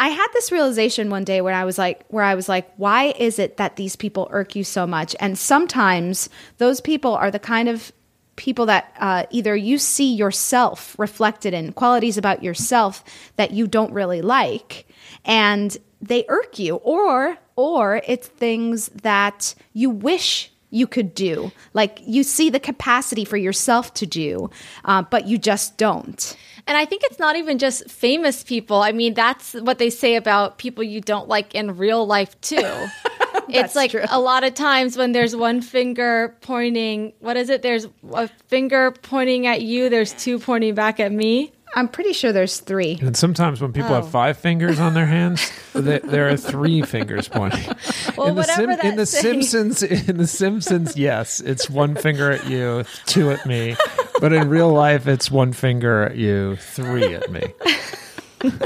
I 0.00 0.08
had 0.08 0.26
this 0.32 0.50
realization 0.50 1.10
one 1.10 1.22
day 1.22 1.40
when 1.40 1.54
I 1.54 1.64
was 1.64 1.78
like, 1.78 2.04
where 2.08 2.24
I 2.24 2.34
was 2.34 2.48
like, 2.48 2.68
why 2.76 3.14
is 3.16 3.38
it 3.38 3.56
that 3.58 3.76
these 3.76 3.94
people 3.94 4.26
irk 4.32 4.56
you 4.56 4.64
so 4.64 4.84
much? 4.84 5.14
And 5.20 5.38
sometimes 5.38 6.28
those 6.58 6.80
people 6.80 7.14
are 7.14 7.30
the 7.30 7.38
kind 7.38 7.68
of 7.68 7.92
people 8.34 8.66
that 8.66 8.92
uh, 8.98 9.26
either 9.30 9.54
you 9.54 9.78
see 9.78 10.12
yourself 10.12 10.98
reflected 10.98 11.54
in 11.54 11.72
qualities 11.72 12.18
about 12.18 12.42
yourself 12.42 13.04
that 13.36 13.52
you 13.52 13.68
don't 13.68 13.92
really 13.92 14.22
like, 14.22 14.86
and 15.24 15.76
they 16.00 16.24
irk 16.28 16.58
you, 16.58 16.76
or 16.76 17.38
or 17.54 18.02
it's 18.06 18.26
things 18.26 18.88
that 18.88 19.54
you 19.72 19.90
wish 19.90 20.51
you 20.72 20.86
could 20.86 21.14
do, 21.14 21.52
like 21.74 22.00
you 22.04 22.22
see 22.22 22.50
the 22.50 22.58
capacity 22.58 23.24
for 23.24 23.36
yourself 23.36 23.94
to 23.94 24.06
do, 24.06 24.50
uh, 24.84 25.02
but 25.02 25.28
you 25.28 25.38
just 25.38 25.76
don't. 25.76 26.36
And 26.66 26.76
I 26.76 26.84
think 26.84 27.02
it's 27.04 27.18
not 27.18 27.36
even 27.36 27.58
just 27.58 27.90
famous 27.90 28.42
people. 28.42 28.82
I 28.82 28.92
mean, 28.92 29.14
that's 29.14 29.54
what 29.54 29.78
they 29.78 29.90
say 29.90 30.16
about 30.16 30.58
people 30.58 30.82
you 30.82 31.00
don't 31.00 31.28
like 31.28 31.54
in 31.54 31.76
real 31.76 32.06
life, 32.06 32.40
too. 32.40 32.56
it's 33.48 33.74
like 33.74 33.90
true. 33.90 34.04
a 34.08 34.20
lot 34.20 34.44
of 34.44 34.54
times 34.54 34.96
when 34.96 35.12
there's 35.12 35.34
one 35.34 35.60
finger 35.60 36.36
pointing, 36.40 37.12
what 37.18 37.36
is 37.36 37.50
it? 37.50 37.62
There's 37.62 37.88
a 38.12 38.28
finger 38.46 38.92
pointing 39.02 39.46
at 39.46 39.62
you, 39.62 39.88
there's 39.88 40.12
two 40.12 40.38
pointing 40.38 40.74
back 40.74 41.00
at 41.00 41.12
me. 41.12 41.52
I'm 41.74 41.88
pretty 41.88 42.12
sure 42.12 42.32
there's 42.32 42.60
three. 42.60 42.98
And 43.00 43.16
sometimes 43.16 43.60
when 43.60 43.72
people 43.72 43.92
Oh. 43.92 43.94
have 44.02 44.10
five 44.10 44.36
fingers 44.36 44.78
on 44.78 44.92
their 44.94 45.06
hands, 45.06 45.50
th- 45.72 46.02
there 46.02 46.28
are 46.28 46.36
three 46.36 46.82
fingers 46.82 47.28
pointing. 47.28 47.74
Well, 48.16 48.26
in 48.28 48.34
the, 48.34 48.40
whatever 48.42 48.86
in 48.86 48.96
the 48.96 49.06
Simpsons, 49.06 49.82
in 49.82 50.18
the 50.18 50.26
Simpsons, 50.26 50.98
yes, 50.98 51.40
it's 51.40 51.70
one 51.70 51.94
finger 51.94 52.30
at 52.30 52.46
you, 52.46 52.84
two 53.06 53.30
at 53.30 53.46
me. 53.46 53.74
But 54.20 54.34
in 54.34 54.50
real 54.50 54.70
life, 54.70 55.06
it's 55.08 55.30
one 55.30 55.54
finger 55.54 56.02
at 56.04 56.16
you, 56.16 56.56
three 56.56 57.14
at 57.14 57.30
me. 57.32 57.42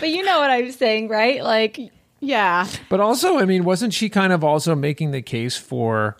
But 0.00 0.08
you 0.08 0.22
know 0.22 0.38
what 0.38 0.50
I'm 0.50 0.70
saying, 0.72 1.08
right? 1.08 1.42
Like, 1.42 1.78
Yeah. 2.20 2.66
But 2.88 3.00
also, 3.00 3.38
I 3.38 3.44
mean, 3.44 3.64
wasn't 3.64 3.92
she 3.92 4.08
kind 4.08 4.32
of 4.32 4.42
also 4.42 4.74
making 4.74 5.10
the 5.10 5.20
case 5.22 5.56
for 5.56 6.16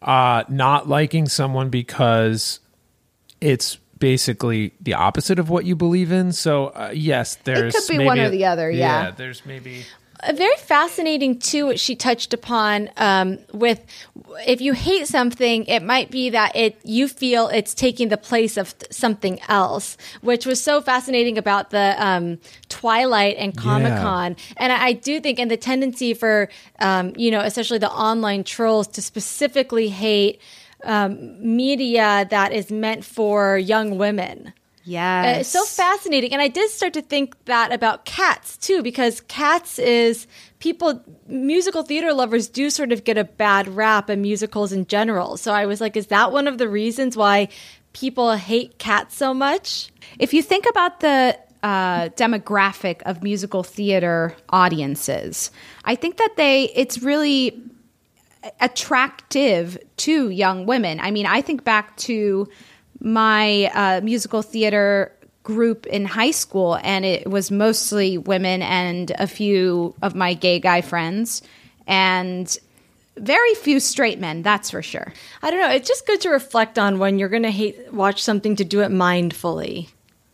uh, 0.00 0.44
not 0.48 0.88
liking 0.88 1.28
someone 1.28 1.68
because 1.68 2.60
it's 3.40 3.78
basically 4.00 4.72
the 4.80 4.94
opposite 4.94 5.38
of 5.38 5.48
what 5.48 5.64
you 5.64 5.76
believe 5.76 6.10
in? 6.10 6.32
So, 6.32 6.68
uh, 6.68 6.90
yes, 6.92 7.36
there's 7.44 7.74
it 7.74 7.78
could 7.78 7.88
be 7.92 7.98
maybe 7.98 8.06
one 8.06 8.18
or 8.18 8.24
a- 8.24 8.30
the 8.30 8.46
other, 8.46 8.70
yeah. 8.70 9.12
there's 9.12 9.46
maybe. 9.46 9.84
a 10.22 10.32
very 10.34 10.56
fascinating 10.56 11.38
too 11.38 11.66
what 11.66 11.80
she 11.80 11.96
touched 11.96 12.34
upon 12.34 12.90
um, 12.96 13.38
with 13.52 13.80
if 14.46 14.60
you 14.60 14.74
hate 14.74 15.06
something 15.06 15.64
it 15.64 15.82
might 15.82 16.10
be 16.10 16.28
that 16.28 16.54
it 16.54 16.78
you 16.84 17.08
feel 17.08 17.48
it's 17.48 17.72
taking 17.72 18.10
the 18.10 18.18
place 18.18 18.58
of 18.58 18.76
th- 18.78 18.92
something 18.92 19.40
else 19.48 19.96
which 20.20 20.44
was 20.44 20.62
so 20.62 20.82
fascinating 20.82 21.38
about 21.38 21.70
the 21.70 21.94
um, 21.98 22.38
twilight 22.68 23.36
and 23.38 23.56
comic-con 23.56 24.36
and 24.58 24.70
I, 24.70 24.88
I 24.88 24.92
do 24.92 25.20
think 25.20 25.38
and 25.38 25.50
the 25.50 25.56
tendency 25.56 26.12
for 26.12 26.50
um, 26.80 27.14
you 27.16 27.30
know 27.30 27.40
especially 27.40 27.78
the 27.78 27.90
online 27.90 28.44
trolls 28.44 28.88
to 28.88 29.00
specifically 29.02 29.88
hate 29.88 30.40
um, 30.84 31.56
media 31.56 32.26
that 32.30 32.52
is 32.52 32.70
meant 32.70 33.04
for 33.04 33.58
young 33.58 33.98
women 33.98 34.52
Yes. 34.90 35.36
uh, 35.36 35.40
it's 35.40 35.48
so 35.48 35.64
fascinating. 35.64 36.32
And 36.32 36.40
I 36.40 36.48
did 36.48 36.70
start 36.70 36.94
to 36.94 37.02
think 37.02 37.44
that 37.44 37.72
about 37.72 38.04
cats 38.04 38.56
too, 38.56 38.82
because 38.82 39.20
cats 39.22 39.78
is 39.78 40.26
people, 40.58 41.02
musical 41.28 41.82
theater 41.82 42.12
lovers 42.12 42.48
do 42.48 42.70
sort 42.70 42.92
of 42.92 43.04
get 43.04 43.18
a 43.18 43.24
bad 43.24 43.68
rap 43.68 44.08
and 44.08 44.22
musicals 44.22 44.72
in 44.72 44.86
general. 44.86 45.36
So 45.36 45.52
I 45.52 45.66
was 45.66 45.80
like, 45.80 45.96
is 45.96 46.08
that 46.08 46.32
one 46.32 46.48
of 46.48 46.58
the 46.58 46.68
reasons 46.68 47.16
why 47.16 47.48
people 47.92 48.32
hate 48.34 48.78
cats 48.78 49.16
so 49.16 49.34
much? 49.34 49.90
If 50.18 50.32
you 50.32 50.42
think 50.42 50.66
about 50.68 51.00
the 51.00 51.38
uh, 51.62 52.08
demographic 52.10 53.02
of 53.02 53.22
musical 53.22 53.62
theater 53.62 54.34
audiences, 54.48 55.50
I 55.84 55.94
think 55.94 56.16
that 56.16 56.36
they 56.36 56.64
it's 56.74 57.02
really 57.02 57.62
attractive 58.60 59.78
to 59.98 60.30
young 60.30 60.66
women. 60.66 61.00
I 61.00 61.10
mean, 61.10 61.26
I 61.26 61.42
think 61.42 61.64
back 61.64 61.96
to 61.98 62.48
my 63.00 63.70
uh, 63.74 64.00
musical 64.02 64.42
theater 64.42 65.12
group 65.42 65.86
in 65.86 66.04
high 66.04 66.30
school, 66.30 66.78
and 66.82 67.04
it 67.04 67.28
was 67.28 67.50
mostly 67.50 68.18
women 68.18 68.62
and 68.62 69.10
a 69.18 69.26
few 69.26 69.94
of 70.02 70.14
my 70.14 70.34
gay 70.34 70.60
guy 70.60 70.80
friends, 70.80 71.42
and 71.86 72.56
very 73.16 73.54
few 73.54 73.80
straight 73.80 74.18
men. 74.18 74.42
That's 74.42 74.70
for 74.70 74.82
sure. 74.82 75.12
I 75.42 75.50
don't 75.50 75.60
know. 75.60 75.70
It's 75.70 75.88
just 75.88 76.06
good 76.06 76.20
to 76.22 76.30
reflect 76.30 76.78
on 76.78 76.98
when 76.98 77.18
you're 77.18 77.28
going 77.28 77.42
to 77.42 77.50
hate 77.50 77.92
watch 77.92 78.22
something 78.22 78.56
to 78.56 78.64
do 78.64 78.80
it 78.80 78.90
mindfully. 78.90 79.88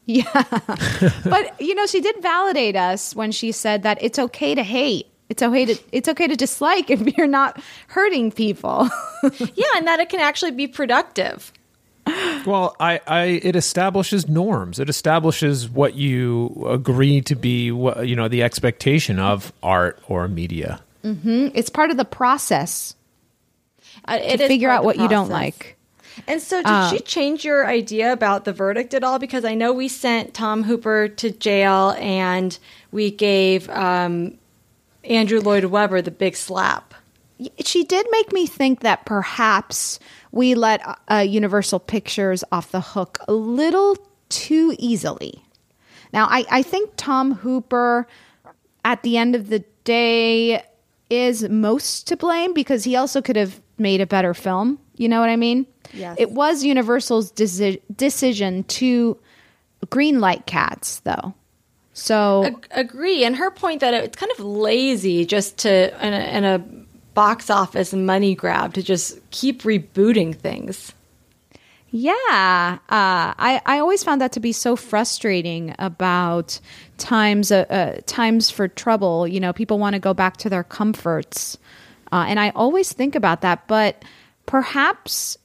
Yeah. 0.05 0.25
but 1.25 1.61
you 1.61 1.75
know, 1.75 1.87
she 1.87 2.01
did 2.01 2.23
validate 2.23 2.77
us 2.77 3.14
when 3.14 3.33
she 3.33 3.53
said 3.53 3.83
that 3.83 3.99
it's 4.01 4.19
okay 4.19 4.55
to 4.55 4.62
hate. 4.62 5.09
It's 5.29 5.43
okay 5.43 5.65
to 5.65 5.77
it's 5.93 6.09
okay 6.09 6.27
to 6.29 6.37
dislike 6.37 6.91
if 6.97 7.17
you're 7.17 7.27
not 7.27 7.61
hurting 7.89 8.31
people. 8.33 8.89
yeah, 9.23 9.67
and 9.77 9.87
that 9.87 10.01
it 10.01 10.09
can 10.09 10.21
actually 10.21 10.53
be 10.53 10.67
productive. 10.69 11.53
Well, 12.47 12.77
I, 12.79 13.01
I, 13.09 13.23
it 13.43 13.57
establishes 13.57 14.29
norms. 14.29 14.79
It 14.79 14.89
establishes 14.89 15.69
what 15.69 15.95
you 15.95 16.65
agree 16.69 17.21
to 17.23 17.35
be, 17.35 17.73
what, 17.73 18.07
you 18.07 18.15
know, 18.15 18.29
the 18.29 18.45
expectation 18.45 19.19
of 19.19 19.53
art 19.61 19.99
or 20.07 20.29
media. 20.29 20.81
hmm 21.03 21.49
It's 21.53 21.69
part 21.69 21.91
of 21.91 21.97
the 21.97 22.05
process 22.05 22.95
Uh, 24.07 24.21
it 24.23 24.37
to 24.37 24.45
is 24.45 24.49
figure 24.49 24.71
out 24.71 24.79
of 24.79 24.83
the 24.83 24.87
what 24.87 24.99
you 24.99 25.09
don't 25.09 25.31
like. 25.31 25.77
And 26.29 26.41
so, 26.41 26.59
did 26.59 26.67
Uh, 26.69 26.91
she 26.91 27.01
change 27.01 27.45
your 27.45 27.67
idea 27.67 28.12
about 28.12 28.45
the 28.45 28.53
verdict 28.53 28.95
at 28.95 29.03
all? 29.03 29.19
Because 29.19 29.45
I 29.45 29.55
know 29.55 29.73
we 29.73 29.89
sent 29.89 30.33
Tom 30.33 30.62
Hooper 30.62 31.09
to 31.09 31.31
jail 31.33 31.95
and 31.99 32.57
we 32.93 33.11
gave 33.11 33.69
um, 33.71 34.39
Andrew 35.07 35.40
Lloyd 35.40 35.64
Webber 35.66 36.03
the 36.03 36.11
big 36.11 36.37
slap. 36.37 36.95
She 37.64 37.85
did 37.85 38.07
make 38.11 38.33
me 38.33 38.47
think 38.47 38.81
that 38.81 39.05
perhaps 39.05 39.99
we 40.33 40.55
let 40.55 40.81
uh, 41.11 41.16
Universal 41.16 41.81
Pictures 41.81 42.42
off 42.51 42.71
the 42.71 42.81
hook 42.81 43.19
a 43.29 43.33
little 43.33 43.97
too 44.29 44.75
easily. 44.79 45.42
Now, 46.12 46.27
I, 46.31 46.45
I 46.51 46.62
think 46.62 46.90
Tom 46.97 47.35
Hooper, 47.35 48.07
at 48.85 49.03
the 49.03 49.19
end 49.19 49.35
of 49.35 49.49
the 49.49 49.64
day, 49.85 50.62
is 51.11 51.49
most 51.49 52.09
to 52.09 52.16
blame 52.16 52.55
because 52.55 52.85
he 52.85 52.97
also 52.97 53.21
could 53.21 53.37
have 53.37 53.61
made 53.79 54.01
a 54.01 54.07
better 54.07 54.35
film. 54.35 54.79
You 54.97 55.09
know 55.09 55.21
what 55.21 55.29
I 55.29 55.37
mean? 55.37 55.66
Yes. 55.92 56.16
It 56.19 56.31
was 56.31 56.64
Universal's 56.64 57.31
deci- 57.33 57.81
decision 57.95 58.64
to 58.64 59.19
greenlight 59.87 60.47
cats, 60.47 61.01
though. 61.01 61.35
So 61.96 62.44
Ag- 62.44 62.68
agree. 62.72 63.24
And 63.24 63.35
her 63.37 63.50
point 63.50 63.80
that 63.80 63.94
it's 63.94 64.16
kind 64.16 64.30
of 64.32 64.40
lazy 64.40 65.24
just 65.24 65.56
to, 65.59 66.06
in 66.06 66.12
a, 66.12 66.37
in 66.37 66.44
a 66.44 66.59
box 67.14 67.48
office 67.48 67.94
money 67.94 68.35
grab, 68.35 68.74
to 68.74 68.82
just 68.82 69.18
keep 69.30 69.62
rebooting 69.62 70.37
things. 70.37 70.92
Yeah, 71.88 72.78
uh, 72.90 73.32
I 73.38 73.62
I 73.64 73.78
always 73.78 74.04
found 74.04 74.20
that 74.20 74.32
to 74.32 74.40
be 74.40 74.52
so 74.52 74.76
frustrating 74.76 75.74
about 75.78 76.61
times 76.98 77.50
uh, 77.50 77.64
uh, 77.70 78.00
times 78.04 78.50
for 78.50 78.68
trouble. 78.68 79.26
You 79.26 79.40
know, 79.40 79.54
people 79.54 79.78
want 79.78 79.94
to 79.94 80.00
go 80.00 80.12
back 80.12 80.37
to 80.38 80.50
their 80.50 80.64
comforts, 80.64 81.56
uh, 82.12 82.26
and 82.28 82.38
I 82.38 82.50
always 82.50 82.92
think 82.92 83.14
about 83.14 83.40
that. 83.40 83.66
But 83.68 84.04
perhaps 84.44 85.38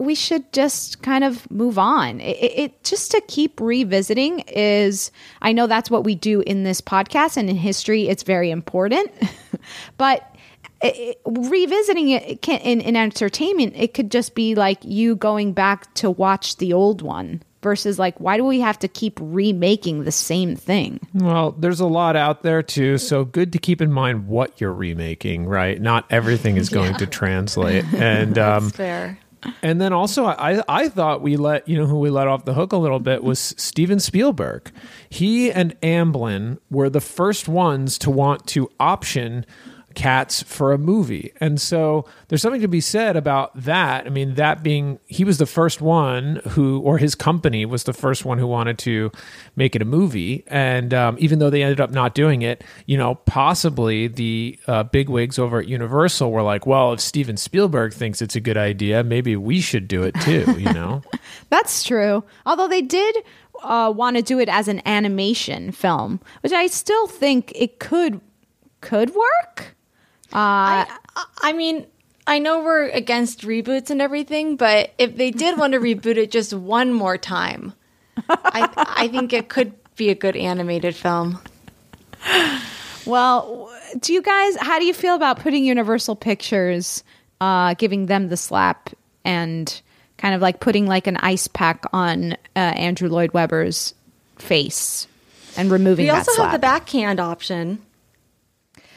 we 0.00 0.14
should 0.14 0.50
just 0.52 1.02
kind 1.02 1.22
of 1.22 1.48
move 1.50 1.78
on. 1.78 2.20
It, 2.20 2.36
it, 2.42 2.84
just 2.84 3.10
to 3.12 3.20
keep 3.28 3.60
revisiting 3.60 4.40
is. 4.48 5.12
I 5.42 5.52
know 5.52 5.66
that's 5.66 5.90
what 5.90 6.04
we 6.04 6.14
do 6.14 6.40
in 6.40 6.64
this 6.64 6.80
podcast 6.80 7.36
and 7.36 7.48
in 7.50 7.56
history. 7.56 8.08
It's 8.08 8.22
very 8.22 8.50
important, 8.50 9.12
but 9.98 10.34
it, 10.82 10.96
it- 10.96 11.20
revisiting 11.26 12.08
it 12.10 12.40
can 12.42 12.60
in, 12.60 12.80
in 12.80 12.96
entertainment 12.96 13.74
it 13.76 13.92
could 13.94 14.10
just 14.10 14.34
be 14.34 14.54
like 14.54 14.78
you 14.82 15.14
going 15.16 15.52
back 15.52 15.92
to 15.94 16.10
watch 16.10 16.56
the 16.56 16.72
old 16.72 17.02
one 17.02 17.42
versus 17.62 17.98
like 17.98 18.18
why 18.18 18.38
do 18.38 18.44
we 18.44 18.60
have 18.60 18.78
to 18.78 18.88
keep 18.88 19.18
remaking 19.20 20.04
the 20.04 20.12
same 20.12 20.56
thing 20.56 20.98
Well, 21.14 21.52
there's 21.52 21.80
a 21.80 21.86
lot 21.86 22.16
out 22.16 22.42
there 22.42 22.62
too, 22.62 22.96
so 22.96 23.24
good 23.26 23.52
to 23.52 23.58
keep 23.58 23.82
in 23.82 23.92
mind 23.92 24.26
what 24.26 24.58
you're 24.60 24.72
remaking, 24.72 25.44
right? 25.46 25.78
Not 25.80 26.06
everything 26.08 26.56
is 26.56 26.68
going 26.78 26.94
to 26.96 27.06
translate. 27.06 27.84
And 27.92 28.38
um 28.50 28.70
Fair. 28.70 29.18
And 29.62 29.80
then 29.80 29.92
also 29.92 30.26
I 30.26 30.62
I 30.68 30.88
thought 30.88 31.22
we 31.22 31.36
let, 31.36 31.68
you 31.68 31.76
know, 31.76 31.86
who 31.86 31.98
we 31.98 32.10
let 32.10 32.28
off 32.28 32.44
the 32.44 32.54
hook 32.54 32.72
a 32.72 32.76
little 32.76 33.00
bit 33.00 33.22
was 33.22 33.54
Steven 33.56 34.00
Spielberg. 34.00 34.70
He 35.08 35.50
and 35.50 35.78
Amblin 35.80 36.58
were 36.70 36.90
the 36.90 37.00
first 37.00 37.48
ones 37.48 37.98
to 37.98 38.10
want 38.10 38.46
to 38.48 38.70
option 38.78 39.46
cats 39.94 40.42
for 40.42 40.72
a 40.72 40.78
movie. 40.78 41.32
And 41.40 41.60
so 41.60 42.06
there's 42.28 42.42
something 42.42 42.60
to 42.60 42.68
be 42.68 42.80
said 42.80 43.16
about 43.16 43.50
that. 43.60 44.06
I 44.06 44.10
mean, 44.10 44.34
that 44.34 44.62
being, 44.62 44.98
he 45.06 45.24
was 45.24 45.38
the 45.38 45.46
first 45.46 45.80
one 45.80 46.40
who, 46.50 46.80
or 46.80 46.98
his 46.98 47.14
company 47.14 47.64
was 47.66 47.84
the 47.84 47.92
first 47.92 48.24
one 48.24 48.38
who 48.38 48.46
wanted 48.46 48.78
to 48.78 49.10
make 49.56 49.74
it 49.74 49.82
a 49.82 49.84
movie. 49.84 50.44
And 50.46 50.94
um, 50.94 51.16
even 51.18 51.38
though 51.38 51.50
they 51.50 51.62
ended 51.62 51.80
up 51.80 51.90
not 51.90 52.14
doing 52.14 52.42
it, 52.42 52.62
you 52.86 52.96
know, 52.96 53.16
possibly 53.16 54.08
the 54.08 54.58
uh, 54.66 54.84
bigwigs 54.84 55.38
over 55.38 55.60
at 55.60 55.68
Universal 55.68 56.30
were 56.30 56.42
like, 56.42 56.66
well, 56.66 56.92
if 56.92 57.00
Steven 57.00 57.36
Spielberg 57.36 57.92
thinks 57.92 58.22
it's 58.22 58.36
a 58.36 58.40
good 58.40 58.56
idea, 58.56 59.02
maybe 59.02 59.36
we 59.36 59.60
should 59.60 59.88
do 59.88 60.02
it 60.02 60.14
too, 60.20 60.52
you 60.58 60.72
know? 60.72 61.02
That's 61.50 61.82
true. 61.82 62.24
Although 62.46 62.68
they 62.68 62.82
did 62.82 63.16
uh, 63.62 63.92
want 63.94 64.16
to 64.16 64.22
do 64.22 64.38
it 64.38 64.48
as 64.48 64.68
an 64.68 64.82
animation 64.86 65.72
film, 65.72 66.20
which 66.42 66.52
I 66.52 66.66
still 66.68 67.06
think 67.06 67.52
it 67.54 67.78
could 67.78 68.20
could 68.80 69.14
work. 69.14 69.76
Uh, 70.32 70.86
I, 70.86 71.26
I 71.42 71.52
mean, 71.52 71.86
I 72.26 72.38
know 72.38 72.62
we're 72.62 72.88
against 72.88 73.42
reboots 73.42 73.90
and 73.90 74.00
everything, 74.00 74.56
but 74.56 74.92
if 74.98 75.16
they 75.16 75.30
did 75.30 75.58
want 75.58 75.72
to 75.72 75.80
reboot 75.80 76.16
it 76.16 76.30
just 76.30 76.52
one 76.52 76.92
more 76.92 77.18
time, 77.18 77.72
I, 78.28 78.68
I 78.76 79.08
think 79.08 79.32
it 79.32 79.48
could 79.48 79.72
be 79.96 80.10
a 80.10 80.14
good 80.14 80.36
animated 80.36 80.94
film. 80.94 81.40
Well, 83.06 83.70
do 83.98 84.12
you 84.12 84.22
guys? 84.22 84.56
How 84.60 84.78
do 84.78 84.84
you 84.84 84.94
feel 84.94 85.14
about 85.14 85.40
putting 85.40 85.64
Universal 85.64 86.16
Pictures, 86.16 87.02
uh, 87.40 87.74
giving 87.74 88.06
them 88.06 88.28
the 88.28 88.36
slap 88.36 88.90
and 89.24 89.80
kind 90.18 90.34
of 90.34 90.40
like 90.40 90.60
putting 90.60 90.86
like 90.86 91.06
an 91.06 91.16
ice 91.16 91.48
pack 91.48 91.84
on 91.92 92.32
uh, 92.32 92.58
Andrew 92.58 93.08
Lloyd 93.08 93.32
Webber's 93.32 93.94
face 94.36 95.08
and 95.56 95.70
removing? 95.70 96.04
We 96.04 96.10
that 96.10 96.18
also 96.18 96.32
slap? 96.32 96.50
have 96.50 96.60
the 96.60 96.64
backhand 96.64 97.20
option. 97.20 97.82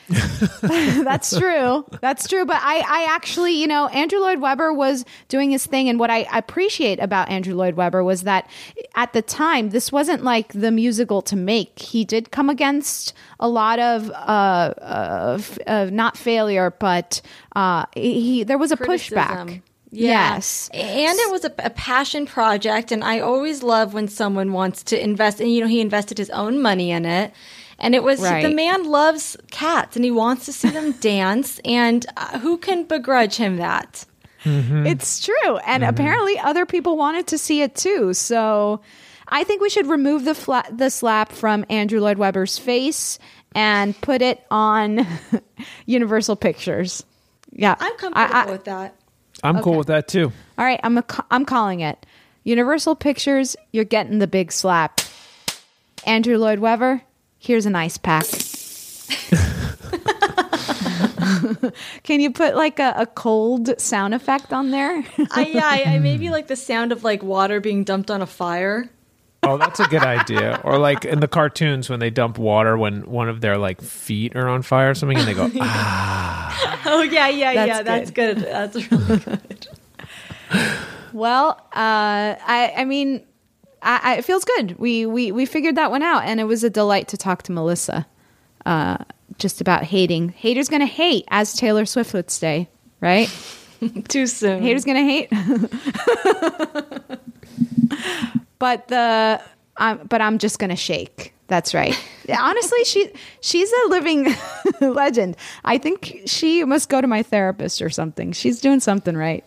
That's 0.61 1.37
true. 1.37 1.85
That's 2.01 2.27
true. 2.27 2.45
But 2.45 2.57
I, 2.61 2.79
I 2.79 3.15
actually, 3.15 3.53
you 3.53 3.67
know, 3.67 3.87
Andrew 3.87 4.19
Lloyd 4.19 4.39
Webber 4.39 4.73
was 4.73 5.05
doing 5.29 5.51
his 5.51 5.65
thing. 5.65 5.89
And 5.89 5.99
what 5.99 6.09
I 6.09 6.27
appreciate 6.33 6.99
about 6.99 7.29
Andrew 7.29 7.55
Lloyd 7.55 7.75
Webber 7.75 8.03
was 8.03 8.23
that 8.23 8.49
at 8.95 9.13
the 9.13 9.21
time, 9.21 9.69
this 9.69 9.91
wasn't 9.91 10.23
like 10.23 10.51
the 10.53 10.71
musical 10.71 11.21
to 11.23 11.35
make. 11.35 11.79
He 11.79 12.03
did 12.03 12.31
come 12.31 12.49
against 12.49 13.13
a 13.39 13.47
lot 13.47 13.79
of, 13.79 14.09
uh, 14.11 14.73
uh, 14.81 15.37
f- 15.39 15.59
uh 15.65 15.89
not 15.91 16.17
failure, 16.17 16.71
but 16.79 17.21
uh, 17.55 17.85
he, 17.95 18.43
there 18.43 18.57
was 18.57 18.71
a 18.71 18.77
pushback. 18.77 19.61
Yeah. 19.93 20.33
Yes. 20.33 20.69
And 20.73 21.19
it 21.19 21.31
was 21.31 21.45
a, 21.45 21.53
a 21.59 21.69
passion 21.69 22.25
project. 22.25 22.91
And 22.91 23.03
I 23.03 23.19
always 23.19 23.61
love 23.61 23.93
when 23.93 24.07
someone 24.07 24.51
wants 24.51 24.81
to 24.85 25.01
invest. 25.01 25.39
And, 25.39 25.53
you 25.53 25.61
know, 25.61 25.67
he 25.67 25.81
invested 25.81 26.17
his 26.17 26.31
own 26.31 26.61
money 26.61 26.89
in 26.89 27.05
it. 27.05 27.31
And 27.83 27.93
it 27.93 28.01
was 28.03 28.19
Right. 28.21 28.41
the 28.43 28.53
man 28.53 28.85
loves 28.85 29.37
cats 29.51 29.95
and 29.95 30.03
he 30.05 30.09
wants 30.11 30.45
to 30.45 30.53
see 30.53 30.69
them 30.69 30.91
dance. 31.01 31.59
And 31.65 32.05
uh, 32.17 32.39
who 32.39 32.57
can 32.57 32.85
begrudge 32.85 33.35
him 33.35 33.57
that? 33.57 34.05
It's 34.45 35.23
true. 35.25 35.57
And 35.57 35.83
apparently 35.83 36.37
other 36.39 36.65
people 36.65 36.97
wanted 36.97 37.27
to 37.27 37.37
see 37.37 37.61
it 37.61 37.75
too. 37.75 38.13
So 38.13 38.81
I 39.27 39.43
think 39.45 39.61
we 39.61 39.69
should 39.69 39.87
remove 39.87 40.25
the 40.25 40.35
fla- 40.35 40.65
the 40.71 40.89
slap 40.89 41.31
from 41.31 41.63
Andrew 41.69 42.01
Lloyd 42.01 42.17
Webber's 42.17 42.57
face 42.57 43.19
and 43.55 43.99
put 44.01 44.21
it 44.21 44.43
on 44.51 45.05
Universal 45.85 46.35
Pictures. 46.37 47.03
Yeah. 47.51 47.75
I'm 47.79 47.93
I- 47.93 47.95
comfortable 47.95 48.35
I- 48.35 48.45
with 48.51 48.63
that. 48.65 48.95
I'm 49.43 49.61
cool 49.61 49.77
with 49.77 49.87
that 49.87 50.07
too. 50.07 50.31
All 50.57 50.63
right, 50.65 50.79
I'm 50.83 50.97
a, 50.97 51.03
I'm 51.31 51.43
calling 51.43 51.81
it. 51.81 52.05
Universal 52.45 52.95
Pictures, 52.95 53.55
you're 53.71 53.83
getting 53.83 54.19
the 54.19 54.27
big 54.27 54.51
slap. 54.53 55.01
Andrew 56.05 56.37
Lloyd 56.37 56.59
Webber, 56.59 57.01
here's 57.43 57.65
an 57.65 57.75
ice 57.75 57.97
pack. 57.97 58.25
Can 62.03 62.21
you 62.21 62.31
put 62.31 62.55
like 62.55 62.79
a, 62.79 62.93
a 62.97 63.05
cold 63.05 63.79
sound 63.79 64.13
effect 64.13 64.53
on 64.53 64.71
there? 64.71 65.03
I, 65.31 65.45
yeah, 65.45 65.65
I, 65.65 65.83
I 65.95 65.99
maybe 65.99 66.29
like 66.29 66.47
the 66.47 66.55
sound 66.55 66.91
of 66.91 67.03
like 67.03 67.21
water 67.21 67.59
being 67.59 67.83
dumped 67.83 68.09
on 68.09 68.21
a 68.21 68.25
fire. 68.25 68.89
Oh, 69.43 69.57
that's 69.57 69.81
a 69.81 69.87
good 69.87 70.03
idea. 70.03 70.61
Or 70.63 70.77
like 70.77 71.03
in 71.03 71.19
the 71.19 71.27
cartoons 71.27 71.89
when 71.89 71.99
they 71.99 72.09
dump 72.09 72.37
water 72.37 72.77
when 72.77 73.01
one 73.09 73.27
of 73.27 73.41
their 73.41 73.57
like 73.57 73.81
feet 73.81 74.35
are 74.37 74.47
on 74.47 74.61
fire 74.61 74.91
or 74.91 74.95
something 74.95 75.17
and 75.17 75.27
they 75.27 75.33
go, 75.33 75.51
ah. 75.59 76.81
Oh 76.85 77.01
yeah, 77.01 77.27
yeah, 77.27 77.53
That's 77.53 77.67
yeah. 77.67 77.83
That's 77.83 78.11
good. 78.11 78.37
That's 78.37 78.91
really 78.91 79.17
good. 79.25 79.67
Well, 81.11 81.49
uh, 81.73 82.35
I, 82.39 82.73
I 82.77 82.85
mean, 82.85 83.25
I, 83.83 83.99
I, 84.03 84.15
it 84.17 84.25
feels 84.25 84.45
good. 84.45 84.77
We, 84.79 85.05
we 85.05 85.31
we 85.31 85.45
figured 85.45 85.75
that 85.75 85.91
one 85.91 86.01
out, 86.01 86.23
and 86.23 86.39
it 86.39 86.45
was 86.45 86.63
a 86.63 86.69
delight 86.69 87.09
to 87.09 87.17
talk 87.17 87.43
to 87.43 87.51
Melissa, 87.51 88.07
uh, 88.65 88.97
just 89.37 89.61
about 89.61 89.83
hating. 89.83 90.29
Haters 90.29 90.69
gonna 90.69 90.85
hate, 90.85 91.25
as 91.29 91.53
Taylor 91.53 91.85
Swift 91.85 92.13
would 92.13 92.31
say, 92.31 92.69
right? 93.01 93.29
Too 94.07 94.27
soon. 94.27 94.61
Haters 94.61 94.85
gonna 94.85 95.03
hate. 95.03 95.29
but 98.59 98.87
the, 98.87 99.41
um, 99.77 100.01
but 100.09 100.21
I'm 100.21 100.37
just 100.37 100.59
gonna 100.59 100.75
shake. 100.75 101.33
That's 101.47 101.73
right. 101.73 101.95
Honestly, 102.29 102.83
she 102.85 103.11
she's 103.41 103.71
a 103.85 103.89
living 103.89 104.33
legend. 104.81 105.35
I 105.65 105.77
think 105.77 106.21
she 106.25 106.63
must 106.63 106.89
go 106.89 107.01
to 107.01 107.07
my 107.07 107.21
therapist 107.21 107.81
or 107.81 107.89
something. 107.89 108.31
She's 108.31 108.61
doing 108.61 108.79
something 108.79 109.17
right. 109.17 109.43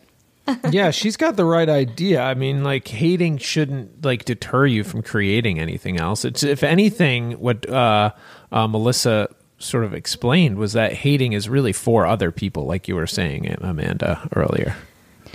Yeah, 0.70 0.90
she's 0.90 1.16
got 1.16 1.37
the 1.37 1.44
right 1.44 1.68
idea. 1.68 2.22
I 2.22 2.35
mean, 2.35 2.62
like 2.62 2.87
hating 2.88 3.38
shouldn't 3.38 4.04
like 4.04 4.24
deter 4.24 4.66
you 4.66 4.85
from 4.85 5.02
creating 5.02 5.59
anything 5.59 5.98
else. 5.98 6.24
It's 6.24 6.42
if 6.42 6.62
anything, 6.62 7.32
what 7.32 7.68
uh, 7.68 8.12
uh, 8.52 8.66
Melissa 8.68 9.28
sort 9.59 9.85
of 9.85 9.94
explained 9.94 10.59
was 10.59 10.72
that 10.74 10.92
hating 10.92 11.32
is 11.32 11.48
really 11.48 11.72
for 11.72 12.06
other 12.06 12.30
people, 12.30 12.66
like 12.66 12.88
you 12.88 12.94
were 12.94 13.06
saying, 13.06 13.56
Amanda 13.61 14.28
earlier. 14.37 14.76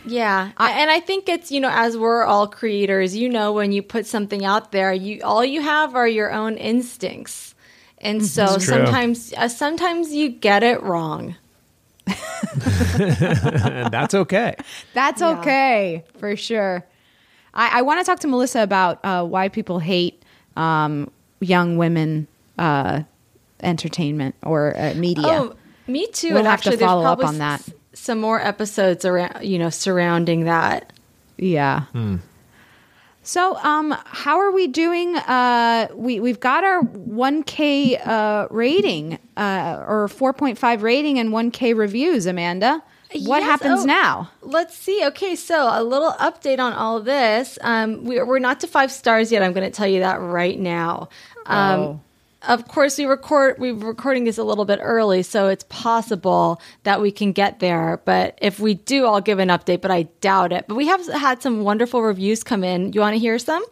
Yeah, 0.06 0.52
I, 0.58 0.72
and 0.72 0.90
I 0.90 1.00
think 1.00 1.30
it's 1.30 1.52
you 1.52 1.60
know 1.60 1.70
as 1.72 1.98
we're 1.98 2.24
all 2.24 2.48
creators, 2.48 3.16
you 3.16 3.30
know 3.30 3.54
when 3.54 3.72
you 3.72 3.84
put 3.84 4.06
something 4.06 4.46
out 4.46 4.72
there, 4.72 4.94
you 4.94 5.22
all 5.24 5.46
you 5.46 5.62
have 5.62 5.96
are 5.96 6.08
your 6.08 6.32
own 6.32 6.58
instincts, 6.58 7.54
and 7.98 8.26
so 8.26 8.58
sometimes 8.58 9.34
uh, 9.38 9.48
sometimes 9.48 10.14
you 10.14 10.30
get 10.30 10.64
it 10.64 10.82
wrong. 10.82 11.36
And 12.08 13.92
that's 13.94 14.14
okay. 14.14 14.56
That's 14.94 15.22
Yeah. 15.22 15.40
okay 15.40 16.04
for 16.18 16.36
sure. 16.36 16.86
I, 17.54 17.80
I 17.80 17.82
want 17.82 18.00
to 18.00 18.06
talk 18.06 18.20
to 18.20 18.28
Melissa 18.28 18.62
about 18.64 19.04
uh, 19.04 19.24
why 19.26 19.50
people 19.50 19.80
hate 19.80 20.24
um, 20.56 21.12
young 21.40 21.78
women 21.78 22.28
uh, 22.58 23.02
entertainment 23.62 24.36
or 24.44 24.78
uh, 24.78 24.94
media. 24.96 25.24
Oh, 25.28 25.56
me 25.88 26.08
too. 26.08 26.30
We'll 26.30 26.38
and 26.40 26.48
have 26.48 26.62
to 26.62 26.70
actually, 26.70 26.78
there's 26.78 26.90
follow 26.90 27.06
up 27.06 27.24
on 27.24 27.38
that. 27.40 27.60
s- 27.62 27.72
some 27.94 28.20
more 28.22 28.40
episodes 28.40 29.04
around 29.06 29.44
you 29.44 29.60
know 29.60 29.70
surrounding 29.70 30.46
that. 30.46 30.94
Yeah. 31.38 31.86
So, 33.24 33.56
um, 33.58 33.96
how 34.06 34.40
are 34.40 34.52
we 34.52 34.68
doing? 34.68 35.16
Uh, 35.16 35.88
we 35.94 36.20
we've 36.20 36.40
got 36.40 36.64
our 36.64 36.82
1K 36.82 38.06
uh, 38.06 38.48
rating, 38.50 39.20
uh, 39.38 39.84
or 39.88 40.08
4.5 40.08 40.82
rating 40.82 41.20
and 41.20 41.30
1K 41.30 41.76
reviews. 41.78 42.26
Amanda, 42.26 42.82
what 43.12 43.40
Yes, 43.40 43.44
happens 43.44 43.82
oh, 43.82 43.86
now? 43.86 44.32
Let's 44.42 44.76
see. 44.76 45.06
Okay, 45.08 45.36
so 45.36 45.70
a 45.72 45.84
little 45.84 46.14
update 46.14 46.60
on 46.60 46.74
all 46.74 46.98
of 46.98 47.06
this. 47.06 47.60
Um, 47.62 48.04
we, 48.06 48.22
we're 48.24 48.40
not 48.40 48.60
to 48.62 48.68
five 48.68 48.92
stars 48.92 49.32
yet. 49.32 49.44
I'm 49.44 49.54
going 49.54 49.70
to 49.70 49.76
tell 49.76 49.88
you 49.88 50.00
that 50.00 50.20
right 50.20 50.60
now. 50.60 51.10
Um, 51.46 51.80
Oh. 51.80 52.02
Of 52.48 52.68
course, 52.68 52.98
we 52.98 53.06
record. 53.06 53.60
We're 53.60 53.76
recording 53.76 54.24
this 54.24 54.38
a 54.38 54.44
little 54.44 54.66
bit 54.66 54.80
early, 54.82 55.22
so 55.22 55.48
it's 55.48 55.64
possible 55.70 56.60
that 56.84 57.00
we 57.00 57.12
can 57.12 57.34
get 57.34 57.60
there. 57.60 58.02
But 58.04 58.38
if 58.42 58.60
we 58.60 58.74
do, 58.74 59.06
I'll 59.06 59.22
give 59.22 59.38
an 59.40 59.50
update. 59.50 59.82
But 59.82 59.92
I 59.92 60.04
doubt 60.22 60.52
it. 60.52 60.66
But 60.68 60.76
we 60.76 60.88
have 60.88 61.06
had 61.08 61.44
some 61.44 61.64
wonderful 61.64 62.02
reviews 62.02 62.44
come 62.44 62.64
in. 62.64 62.94
You 62.94 63.02
want 63.02 63.14
to 63.14 63.20
hear 63.20 63.38
some? 63.38 63.64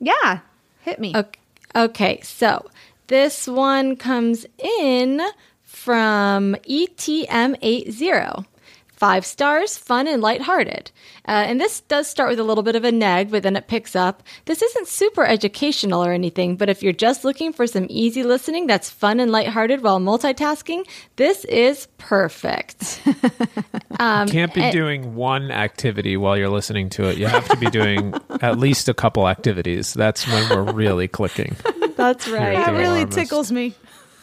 Yeah, 0.00 0.40
hit 0.80 0.98
me. 0.98 1.14
Okay, 1.14 1.40
okay, 1.74 2.20
so 2.22 2.66
this 3.08 3.46
one 3.46 3.96
comes 3.96 4.46
in 4.58 5.20
from 5.62 6.56
E 6.64 6.86
ETM80. 6.86 8.46
Five 8.96 9.26
stars, 9.26 9.76
fun 9.76 10.08
and 10.08 10.22
lighthearted. 10.22 10.90
Uh, 11.28 11.32
and 11.32 11.60
this 11.60 11.80
does 11.82 12.08
start 12.08 12.30
with 12.30 12.38
a 12.38 12.42
little 12.42 12.62
bit 12.62 12.76
of 12.76 12.84
a 12.84 12.90
nag, 12.90 13.30
but 13.30 13.42
then 13.42 13.54
it 13.54 13.68
picks 13.68 13.94
up. 13.94 14.22
This 14.46 14.62
isn't 14.62 14.88
super 14.88 15.26
educational 15.26 16.02
or 16.02 16.12
anything, 16.12 16.56
but 16.56 16.70
if 16.70 16.82
you're 16.82 16.94
just 16.94 17.22
looking 17.22 17.52
for 17.52 17.66
some 17.66 17.86
easy 17.90 18.22
listening 18.22 18.66
that's 18.66 18.88
fun 18.88 19.20
and 19.20 19.30
lighthearted 19.30 19.82
while 19.82 20.00
multitasking, 20.00 20.86
this 21.16 21.44
is 21.44 21.88
perfect. 21.98 23.02
um, 24.00 24.28
you 24.28 24.32
Can't 24.32 24.54
be 24.54 24.62
and- 24.62 24.72
doing 24.72 25.14
one 25.14 25.50
activity 25.50 26.16
while 26.16 26.38
you're 26.38 26.48
listening 26.48 26.88
to 26.90 27.04
it. 27.04 27.18
You 27.18 27.26
have 27.26 27.46
to 27.50 27.56
be 27.58 27.66
doing 27.66 28.14
at 28.40 28.58
least 28.58 28.88
a 28.88 28.94
couple 28.94 29.28
activities. 29.28 29.92
That's 29.92 30.26
when 30.26 30.48
we're 30.48 30.72
really 30.72 31.06
clicking. 31.06 31.54
That's 31.96 32.26
right. 32.28 32.54
You're 32.54 32.64
That 32.64 32.72
really 32.72 33.04
tickles 33.04 33.52
me. 33.52 33.74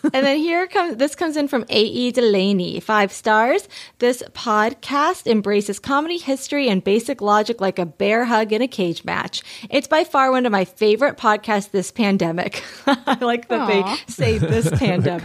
and 0.13 0.25
then 0.25 0.37
here 0.37 0.67
comes 0.67 0.97
this 0.97 1.15
comes 1.15 1.37
in 1.37 1.47
from 1.47 1.63
A.E. 1.69 2.11
Delaney, 2.11 2.81
five 2.81 3.13
stars. 3.13 3.69
This 3.99 4.21
podcast 4.33 5.27
embraces 5.27 5.79
comedy, 5.79 6.17
history, 6.17 6.67
and 6.67 6.83
basic 6.83 7.21
logic 7.21 7.61
like 7.61 7.79
a 7.79 7.85
bear 7.85 8.25
hug 8.25 8.51
in 8.51 8.61
a 8.61 8.67
cage 8.67 9.05
match. 9.05 9.43
It's 9.69 9.87
by 9.87 10.03
far 10.03 10.29
one 10.31 10.45
of 10.45 10.51
my 10.51 10.65
favorite 10.65 11.17
podcasts 11.17 11.71
this 11.71 11.89
pandemic. 11.89 12.63
I 12.85 13.17
like 13.21 13.47
that 13.47 13.61
Aw. 13.61 13.67
they 13.67 14.11
say 14.11 14.37
this 14.39 14.69
pandemic. 14.77 15.23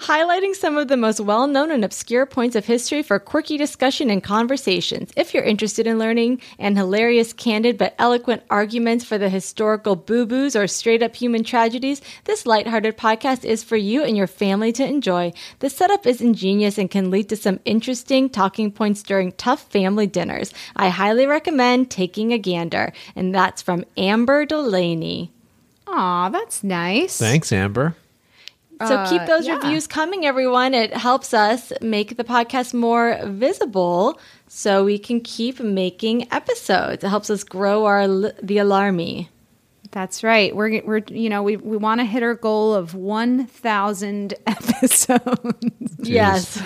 Highlighting 0.00 0.56
some 0.56 0.76
of 0.76 0.88
the 0.88 0.96
most 0.96 1.20
well 1.20 1.46
known 1.46 1.70
and 1.70 1.84
obscure 1.84 2.26
points 2.26 2.56
of 2.56 2.66
history 2.66 3.04
for 3.04 3.20
quirky 3.20 3.56
discussion 3.56 4.10
and 4.10 4.20
conversations. 4.20 5.12
If 5.16 5.32
you're 5.32 5.44
interested 5.44 5.86
in 5.86 6.00
learning 6.00 6.40
and 6.58 6.76
hilarious, 6.76 7.32
candid, 7.32 7.78
but 7.78 7.94
eloquent 8.00 8.42
arguments 8.50 9.04
for 9.04 9.16
the 9.16 9.28
historical 9.28 9.94
boo 9.94 10.26
boos 10.26 10.56
or 10.56 10.66
straight 10.66 11.04
up 11.04 11.14
human 11.14 11.44
tragedies, 11.44 12.02
this 12.24 12.46
lighthearted 12.46 12.96
podcast 12.96 13.11
is 13.44 13.62
for 13.62 13.76
you 13.76 14.02
and 14.02 14.16
your 14.16 14.26
family 14.26 14.72
to 14.72 14.84
enjoy. 14.86 15.32
The 15.60 15.70
setup 15.70 16.06
is 16.06 16.20
ingenious 16.20 16.78
and 16.78 16.90
can 16.90 17.10
lead 17.10 17.28
to 17.28 17.36
some 17.36 17.60
interesting 17.64 18.28
talking 18.28 18.70
points 18.72 19.02
during 19.02 19.32
tough 19.32 19.62
family 19.70 20.06
dinners. 20.06 20.52
I 20.76 20.88
highly 20.88 21.26
recommend 21.26 21.90
taking 21.90 22.32
a 22.32 22.38
gander. 22.38 22.92
And 23.14 23.34
that's 23.34 23.62
from 23.62 23.84
Amber 23.96 24.44
Delaney. 24.46 25.30
Aw, 25.86 26.28
that's 26.30 26.64
nice. 26.64 27.18
Thanks, 27.18 27.52
Amber. 27.52 27.96
So 28.86 29.04
keep 29.08 29.22
Uh, 29.22 29.26
those 29.26 29.46
yeah. 29.46 29.56
reviews 29.56 29.86
coming, 29.86 30.26
everyone. 30.26 30.74
It 30.74 30.92
helps 30.92 31.32
us 31.32 31.72
make 31.80 32.16
the 32.16 32.24
podcast 32.24 32.74
more 32.74 33.20
visible 33.26 34.18
so 34.48 34.84
we 34.84 34.98
can 34.98 35.20
keep 35.20 35.60
making 35.60 36.26
episodes. 36.32 37.04
It 37.04 37.08
helps 37.08 37.30
us 37.30 37.44
grow 37.44 37.84
our 37.84 38.08
the 38.08 38.56
alarmy. 38.56 39.28
That's 39.92 40.24
right. 40.24 40.56
We're 40.56 40.82
we're 40.84 41.02
you 41.08 41.28
know 41.28 41.42
we 41.42 41.58
we 41.58 41.76
want 41.76 42.00
to 42.00 42.06
hit 42.06 42.22
our 42.22 42.34
goal 42.34 42.74
of 42.74 42.94
one 42.94 43.46
thousand 43.46 44.32
episodes. 44.46 45.54
Yes. 45.98 46.60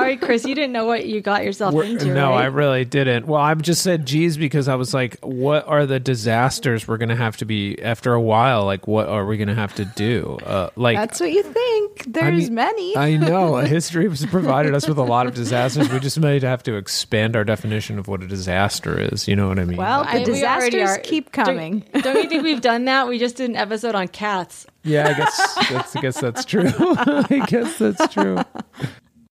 Sorry, 0.00 0.16
Chris, 0.16 0.44
you 0.44 0.54
didn't 0.54 0.72
know 0.72 0.84
what 0.84 1.06
you 1.06 1.20
got 1.20 1.44
yourself 1.44 1.74
We're- 1.74 1.90
into. 1.90 2.06
no, 2.12 2.32
I 2.32 2.46
really 2.46 2.84
didn't. 2.84 3.26
Well, 3.26 3.40
I 3.40 3.54
just 3.54 3.82
said 3.82 4.06
geez 4.06 4.36
because 4.36 4.68
I 4.68 4.74
was 4.74 4.92
like, 4.94 5.18
what 5.20 5.66
are 5.66 5.86
the 5.86 5.98
disasters 6.00 6.86
we're 6.86 6.98
going 6.98 7.08
to 7.08 7.16
have 7.16 7.36
to 7.38 7.44
be 7.44 7.80
after 7.82 8.12
a 8.14 8.20
while? 8.20 8.64
Like, 8.64 8.86
what 8.86 9.08
are 9.08 9.24
we 9.26 9.36
going 9.36 9.48
to 9.48 9.54
have 9.54 9.74
to 9.76 9.84
do? 9.84 10.38
Uh, 10.44 10.70
like, 10.76 10.96
That's 10.96 11.20
what 11.20 11.32
you 11.32 11.42
think. 11.42 12.02
I 12.06 12.10
There's 12.30 12.44
mean, 12.44 12.54
many. 12.54 12.96
I 12.96 13.16
know. 13.16 13.56
History 13.56 14.08
has 14.08 14.24
provided 14.26 14.74
us 14.74 14.86
with 14.88 14.98
a 14.98 15.02
lot 15.02 15.26
of 15.26 15.34
disasters. 15.34 15.90
We 15.90 15.98
just 16.00 16.18
might 16.20 16.42
have 16.42 16.62
to 16.64 16.74
expand 16.76 17.36
our 17.36 17.44
definition 17.44 17.98
of 17.98 18.08
what 18.08 18.22
a 18.22 18.26
disaster 18.26 18.98
is. 19.00 19.26
You 19.28 19.36
know 19.36 19.48
what 19.48 19.58
I 19.58 19.64
mean? 19.64 19.76
well, 19.78 20.02
the 20.04 20.10
I- 20.10 20.12
we 20.24 20.44
already 20.44 20.70
disasters 20.78 20.90
are- 20.90 20.98
keep 21.00 21.32
Don't- 21.32 21.44
coming. 21.46 21.84
Don't, 22.02 22.22
you 22.22 22.28
think 22.28 22.42
we've 22.44 22.60
done 22.60 22.84
that? 22.86 23.08
We 23.08 23.18
just 23.18 23.36
did 23.36 23.50
an 23.50 23.56
episode 23.56 23.94
on 23.94 24.08
cats. 24.08 24.66
yeah, 24.84 25.08
I 25.08 25.14
guess 25.14 25.54
that's, 25.70 25.96
I 25.96 26.00
guess 26.00 26.20
that's 26.20 26.44
true. 26.44 26.70
I 26.78 27.44
guess 27.48 27.78
that's 27.78 28.12
true. 28.12 28.38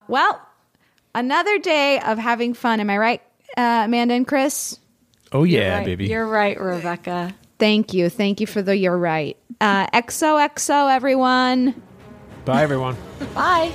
well, 0.08 0.40
another 1.16 1.58
day 1.58 1.98
of 1.98 2.18
having 2.18 2.54
fun. 2.54 2.78
Am 2.78 2.88
I 2.90 2.98
right, 2.98 3.22
uh, 3.56 3.82
Amanda 3.86 4.14
and 4.14 4.26
Chris? 4.26 4.78
Oh 5.32 5.42
yeah, 5.42 5.78
Right. 5.78 5.86
baby. 5.86 6.06
You're 6.06 6.28
right, 6.28 6.60
Rebecca. 6.60 7.34
Thank 7.58 7.92
you. 7.94 8.08
Thank 8.08 8.40
you 8.40 8.46
for 8.46 8.62
the 8.62 8.76
you're 8.76 8.96
right. 8.96 9.36
Uh, 9.60 9.86
XOXO, 9.88 10.94
everyone. 10.94 11.82
Bye, 12.44 12.62
everyone. 12.62 12.96
Bye. 13.34 13.72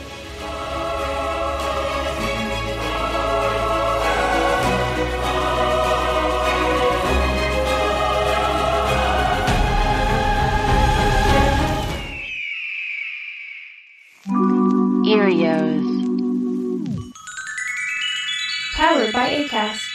Earios. 15.06 15.81
Powered 18.82 19.14
by 19.14 19.30
ACAST. 19.30 19.91